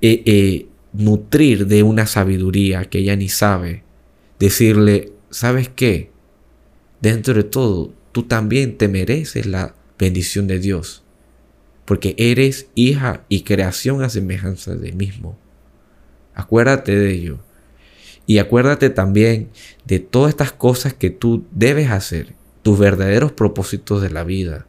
eh, 0.00 0.22
eh, 0.26 0.66
nutrir 0.92 1.66
de 1.66 1.82
una 1.82 2.06
sabiduría 2.06 2.84
que 2.84 2.98
ella 2.98 3.16
ni 3.16 3.28
sabe. 3.28 3.83
Decirle, 4.38 5.12
¿sabes 5.30 5.68
qué? 5.68 6.10
Dentro 7.00 7.34
de 7.34 7.44
todo, 7.44 7.92
tú 8.12 8.24
también 8.24 8.78
te 8.78 8.88
mereces 8.88 9.46
la 9.46 9.74
bendición 9.98 10.46
de 10.46 10.58
Dios. 10.58 11.02
Porque 11.84 12.14
eres 12.16 12.68
hija 12.74 13.24
y 13.28 13.42
creación 13.42 14.02
a 14.02 14.08
semejanza 14.08 14.74
de 14.74 14.92
mismo. 14.92 15.38
Acuérdate 16.34 16.96
de 16.96 17.10
ello. 17.12 17.38
Y 18.26 18.38
acuérdate 18.38 18.90
también 18.90 19.50
de 19.84 19.98
todas 19.98 20.30
estas 20.30 20.52
cosas 20.52 20.94
que 20.94 21.10
tú 21.10 21.44
debes 21.50 21.90
hacer, 21.90 22.34
tus 22.62 22.78
verdaderos 22.78 23.32
propósitos 23.32 24.00
de 24.00 24.10
la 24.10 24.24
vida. 24.24 24.66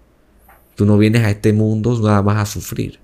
Tú 0.75 0.85
no 0.85 0.97
vienes 0.97 1.23
a 1.23 1.29
este 1.29 1.53
mundo 1.53 1.97
nada 2.01 2.21
más 2.21 2.37
a 2.37 2.45
sufrir. 2.45 2.99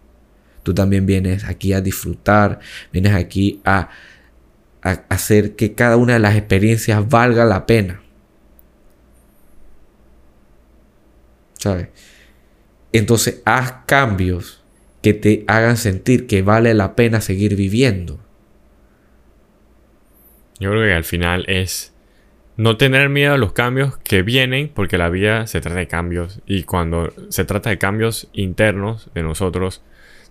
Tú 0.64 0.74
también 0.74 1.06
vienes 1.06 1.46
aquí 1.46 1.74
a 1.74 1.82
disfrutar, 1.82 2.60
vienes 2.92 3.14
aquí 3.14 3.62
a, 3.64 3.90
hacer 4.82 5.56
que 5.56 5.74
cada 5.74 5.98
una 5.98 6.14
de 6.14 6.20
las 6.20 6.36
experiencias 6.36 7.08
valga 7.08 7.46
la 7.46 7.66
pena. 7.66 8.02
¿Sabes? 11.58 11.90
Entonces 12.92 13.42
haz 13.46 13.74
cambios 13.86 14.64
que 15.02 15.14
te 15.14 15.44
hagan 15.48 15.78
sentir 15.78 16.28
que 16.28 16.42
vale 16.42 16.74
la 16.74 16.96
pena 16.96 17.22
seguir 17.22 17.56
viviendo. 17.56 18.20
Yo 20.60 20.70
creo 20.70 20.84
que 20.84 20.94
al 20.94 21.04
final 21.04 21.46
es 21.48 21.92
no 22.58 22.78
tener 22.78 23.10
miedo 23.10 23.34
a 23.34 23.38
los 23.38 23.54
cambios 23.54 23.98
que 23.98 24.22
vienen, 24.22 24.70
porque 24.74 25.00
la 25.00 25.10
vida 25.10 25.48
se 25.48 25.62
trata 25.62 25.80
de 25.80 25.88
cambios. 25.88 26.42
Y 26.46 26.64
cuando 26.64 27.12
se 27.30 27.46
trata 27.46 27.72
de 27.72 27.80
cambios 27.80 28.30
internos 28.34 29.10
de 29.16 29.24
nosotros, 29.24 29.82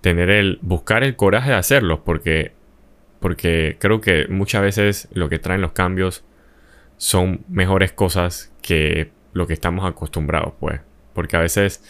tener 0.01 0.31
el 0.31 0.59
buscar 0.63 1.03
el 1.03 1.17
coraje 1.17 1.51
de 1.51 1.57
hacerlos, 1.57 2.01
porque, 2.05 2.53
porque 3.21 3.77
creo 3.79 4.01
que 4.01 4.27
muchas 4.29 4.63
veces 4.63 5.09
lo 5.13 5.29
que 5.29 5.39
traen 5.39 5.61
los 5.61 5.73
cambios 5.73 6.25
son 6.97 7.45
mejores 7.49 7.93
cosas 7.93 8.53
que 8.63 9.13
lo 9.33 9.47
que 9.47 9.55
estamos 9.55 9.85
acostumbrados, 9.85 10.55
pues. 10.59 10.81
Porque 11.15 11.37
a 11.37 11.41
veces 11.41 11.85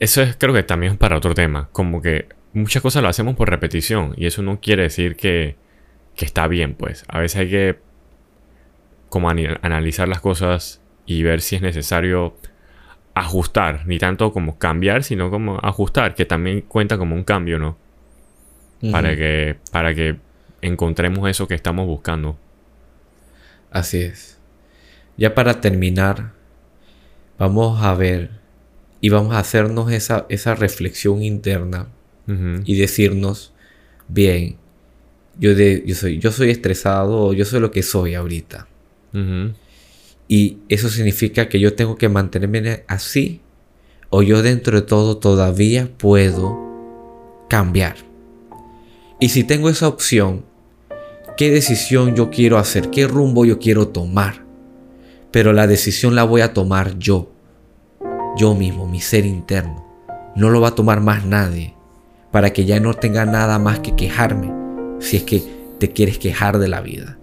eso 0.00 0.22
es 0.22 0.36
creo 0.36 0.54
que 0.54 0.62
también 0.62 0.92
es 0.92 0.98
para 0.98 1.16
otro 1.16 1.34
tema, 1.34 1.68
como 1.72 2.02
que 2.02 2.28
muchas 2.52 2.82
cosas 2.82 3.02
lo 3.02 3.08
hacemos 3.08 3.36
por 3.36 3.50
repetición 3.50 4.14
y 4.16 4.26
eso 4.26 4.42
no 4.42 4.60
quiere 4.60 4.84
decir 4.84 5.16
que 5.16 5.56
que 6.16 6.24
está 6.24 6.46
bien, 6.46 6.74
pues. 6.74 7.04
A 7.08 7.20
veces 7.20 7.40
hay 7.40 7.50
que 7.50 7.78
como 9.08 9.28
analizar 9.28 10.08
las 10.08 10.20
cosas 10.20 10.80
y 11.06 11.22
ver 11.22 11.40
si 11.40 11.56
es 11.56 11.62
necesario 11.62 12.34
ajustar, 13.14 13.86
ni 13.86 13.98
tanto 13.98 14.32
como 14.32 14.58
cambiar, 14.58 15.04
sino 15.04 15.30
como 15.30 15.58
ajustar, 15.62 16.14
que 16.14 16.24
también 16.24 16.62
cuenta 16.62 16.96
como 16.96 17.14
un 17.14 17.24
cambio, 17.24 17.58
¿no? 17.58 17.76
Para 18.90 19.14
que 19.14 19.56
para 19.70 19.94
que 19.94 20.16
encontremos 20.60 21.28
eso 21.28 21.46
que 21.46 21.54
estamos 21.54 21.86
buscando. 21.86 22.36
Así 23.70 23.98
es. 23.98 24.38
Ya 25.16 25.34
para 25.34 25.60
terminar, 25.60 26.32
vamos 27.38 27.82
a 27.82 27.94
ver 27.94 28.30
y 29.00 29.08
vamos 29.08 29.34
a 29.34 29.40
hacernos 29.40 29.92
esa, 29.92 30.26
esa 30.28 30.54
reflexión 30.54 31.22
interna 31.22 31.88
y 32.64 32.76
decirnos, 32.76 33.52
bien, 34.08 34.56
yo, 35.38 35.54
de, 35.54 35.82
yo, 35.84 35.94
soy, 35.94 36.18
yo 36.18 36.30
soy 36.30 36.50
estresado 36.50 37.32
yo 37.34 37.44
soy 37.44 37.60
lo 37.60 37.70
que 37.70 37.82
soy 37.82 38.14
ahorita. 38.14 38.68
Y 40.28 40.58
eso 40.68 40.88
significa 40.88 41.48
que 41.48 41.60
yo 41.60 41.74
tengo 41.74 41.96
que 41.96 42.08
mantenerme 42.08 42.84
así 42.86 43.40
o 44.08 44.22
yo 44.22 44.42
dentro 44.42 44.80
de 44.80 44.86
todo 44.86 45.18
todavía 45.18 45.90
puedo 45.98 47.46
cambiar. 47.48 48.11
Y 49.22 49.28
si 49.28 49.44
tengo 49.44 49.68
esa 49.68 49.86
opción, 49.86 50.44
¿qué 51.36 51.52
decisión 51.52 52.16
yo 52.16 52.28
quiero 52.28 52.58
hacer? 52.58 52.90
¿Qué 52.90 53.06
rumbo 53.06 53.44
yo 53.44 53.60
quiero 53.60 53.86
tomar? 53.86 54.44
Pero 55.30 55.52
la 55.52 55.68
decisión 55.68 56.16
la 56.16 56.24
voy 56.24 56.40
a 56.40 56.52
tomar 56.52 56.98
yo. 56.98 57.30
Yo 58.36 58.56
mismo, 58.56 58.88
mi 58.88 59.00
ser 59.00 59.24
interno. 59.24 59.86
No 60.34 60.50
lo 60.50 60.60
va 60.60 60.70
a 60.70 60.74
tomar 60.74 61.00
más 61.00 61.24
nadie. 61.24 61.76
Para 62.32 62.52
que 62.52 62.64
ya 62.64 62.80
no 62.80 62.94
tenga 62.94 63.24
nada 63.24 63.60
más 63.60 63.78
que 63.78 63.94
quejarme. 63.94 64.52
Si 64.98 65.18
es 65.18 65.22
que 65.22 65.40
te 65.78 65.92
quieres 65.92 66.18
quejar 66.18 66.58
de 66.58 66.66
la 66.66 66.80
vida. 66.80 67.16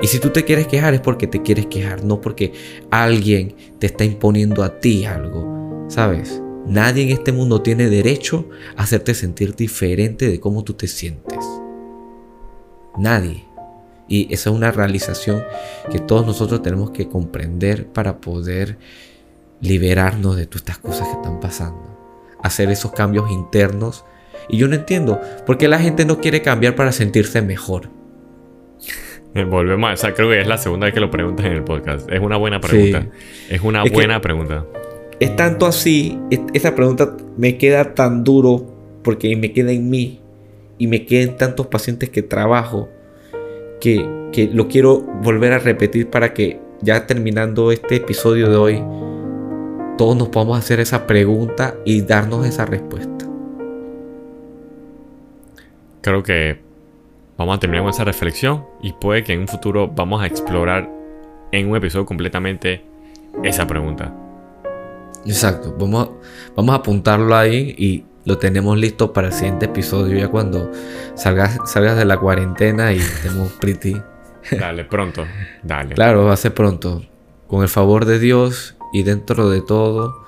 Y 0.00 0.06
si 0.06 0.20
tú 0.20 0.30
te 0.30 0.46
quieres 0.46 0.66
quejar 0.66 0.94
es 0.94 1.02
porque 1.02 1.26
te 1.26 1.42
quieres 1.42 1.66
quejar, 1.66 2.04
no 2.04 2.22
porque 2.22 2.54
alguien 2.90 3.54
te 3.78 3.88
está 3.88 4.06
imponiendo 4.06 4.62
a 4.62 4.80
ti 4.80 5.04
algo. 5.04 5.84
¿Sabes? 5.90 6.40
Nadie 6.66 7.04
en 7.04 7.10
este 7.10 7.32
mundo 7.32 7.62
tiene 7.62 7.88
derecho 7.88 8.48
a 8.76 8.82
hacerte 8.82 9.14
sentir 9.14 9.54
diferente 9.54 10.28
de 10.28 10.40
cómo 10.40 10.64
tú 10.64 10.74
te 10.74 10.86
sientes. 10.86 11.38
Nadie. 12.98 13.44
Y 14.08 14.32
esa 14.32 14.50
es 14.50 14.56
una 14.56 14.70
realización 14.70 15.42
que 15.90 15.98
todos 15.98 16.26
nosotros 16.26 16.62
tenemos 16.62 16.90
que 16.90 17.08
comprender 17.08 17.86
para 17.86 18.20
poder 18.20 18.78
liberarnos 19.60 20.36
de 20.36 20.46
todas 20.46 20.62
estas 20.62 20.78
cosas 20.78 21.08
que 21.08 21.14
están 21.14 21.40
pasando. 21.40 21.98
Hacer 22.42 22.70
esos 22.70 22.92
cambios 22.92 23.30
internos. 23.30 24.04
Y 24.48 24.56
yo 24.56 24.68
no 24.68 24.74
entiendo 24.74 25.20
por 25.46 25.58
qué 25.58 25.68
la 25.68 25.78
gente 25.78 26.04
no 26.04 26.20
quiere 26.20 26.42
cambiar 26.42 26.74
para 26.74 26.92
sentirse 26.92 27.42
mejor. 27.42 27.90
Eh, 29.34 29.44
volvemos 29.44 29.90
a 29.90 29.92
esa, 29.92 30.14
creo 30.14 30.30
que 30.30 30.40
es 30.40 30.46
la 30.46 30.56
segunda 30.56 30.86
vez 30.86 30.94
que 30.94 31.00
lo 31.00 31.10
preguntas 31.10 31.44
en 31.44 31.52
el 31.52 31.64
podcast. 31.64 32.10
Es 32.10 32.20
una 32.20 32.36
buena 32.36 32.60
pregunta. 32.60 33.06
Es 33.50 33.60
una 33.60 33.84
buena 33.84 34.20
pregunta. 34.20 34.64
Es 35.20 35.34
tanto 35.34 35.66
así, 35.66 36.18
esa 36.54 36.74
pregunta 36.76 37.16
me 37.36 37.58
queda 37.58 37.94
tan 37.94 38.22
duro 38.22 38.66
porque 39.02 39.34
me 39.36 39.52
queda 39.52 39.72
en 39.72 39.90
mí 39.90 40.20
y 40.78 40.86
me 40.86 41.06
quedan 41.06 41.36
tantos 41.36 41.66
pacientes 41.66 42.08
que 42.10 42.22
trabajo 42.22 42.88
que, 43.80 44.08
que 44.32 44.46
lo 44.46 44.68
quiero 44.68 45.00
volver 45.00 45.52
a 45.52 45.58
repetir 45.58 46.08
para 46.08 46.34
que 46.34 46.60
ya 46.82 47.06
terminando 47.06 47.72
este 47.72 47.96
episodio 47.96 48.48
de 48.48 48.56
hoy, 48.56 48.84
todos 49.96 50.16
nos 50.16 50.28
podamos 50.28 50.56
hacer 50.56 50.78
esa 50.78 51.06
pregunta 51.08 51.74
y 51.84 52.02
darnos 52.02 52.46
esa 52.46 52.64
respuesta. 52.64 53.26
Creo 56.00 56.22
que 56.22 56.60
vamos 57.36 57.56
a 57.56 57.58
terminar 57.58 57.82
con 57.82 57.90
esa 57.90 58.04
reflexión 58.04 58.64
y 58.82 58.92
puede 58.92 59.24
que 59.24 59.32
en 59.32 59.40
un 59.40 59.48
futuro 59.48 59.88
vamos 59.88 60.22
a 60.22 60.26
explorar 60.26 60.88
en 61.50 61.68
un 61.68 61.76
episodio 61.76 62.06
completamente 62.06 62.84
esa 63.42 63.66
pregunta. 63.66 64.27
Exacto, 65.26 65.74
vamos, 65.78 66.10
vamos 66.56 66.72
a 66.72 66.78
apuntarlo 66.78 67.36
ahí 67.36 67.74
y 67.76 68.04
lo 68.24 68.38
tenemos 68.38 68.78
listo 68.78 69.12
para 69.12 69.28
el 69.28 69.32
siguiente 69.32 69.66
episodio 69.66 70.18
ya 70.18 70.28
cuando 70.28 70.70
salgas, 71.14 71.58
salgas 71.66 71.96
de 71.96 72.04
la 72.04 72.18
cuarentena 72.18 72.92
y 72.92 72.98
estemos 72.98 73.52
pretty. 73.52 73.96
Dale, 74.58 74.84
pronto, 74.84 75.26
dale. 75.62 75.94
Claro, 75.94 76.24
va 76.24 76.32
a 76.32 76.36
ser 76.36 76.54
pronto. 76.54 77.02
Con 77.48 77.62
el 77.62 77.68
favor 77.68 78.06
de 78.06 78.18
Dios 78.18 78.76
y 78.94 79.02
dentro 79.02 79.50
de 79.50 79.60
todo, 79.60 80.24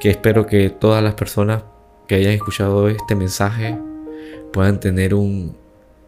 que 0.00 0.10
espero 0.10 0.46
que 0.46 0.70
todas 0.70 1.02
las 1.02 1.14
personas 1.14 1.62
que 2.08 2.16
hayan 2.16 2.32
escuchado 2.32 2.88
este 2.88 3.14
mensaje 3.14 3.78
puedan 4.52 4.80
tener 4.80 5.14
un, 5.14 5.56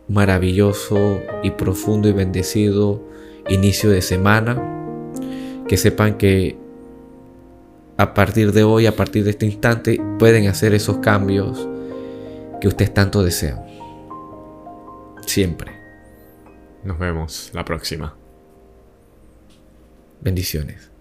maravilloso 0.08 1.20
y 1.42 1.50
profundo 1.52 2.08
y 2.08 2.12
bendecido 2.12 3.02
inicio 3.48 3.90
de 3.90 4.02
semana. 4.02 4.74
Que 5.68 5.76
sepan 5.76 6.16
que 6.16 6.56
a 7.98 8.14
partir 8.14 8.52
de 8.52 8.62
hoy, 8.62 8.86
a 8.86 8.94
partir 8.94 9.24
de 9.24 9.30
este 9.30 9.44
instante, 9.44 10.00
pueden 10.20 10.46
hacer 10.46 10.72
esos 10.72 10.98
cambios 10.98 11.68
que 12.60 12.68
ustedes 12.68 12.94
tanto 12.94 13.24
desean. 13.24 13.60
Siempre. 15.26 15.72
Nos 16.84 16.98
vemos 16.98 17.50
la 17.52 17.64
próxima. 17.64 18.16
Bendiciones. 20.20 20.92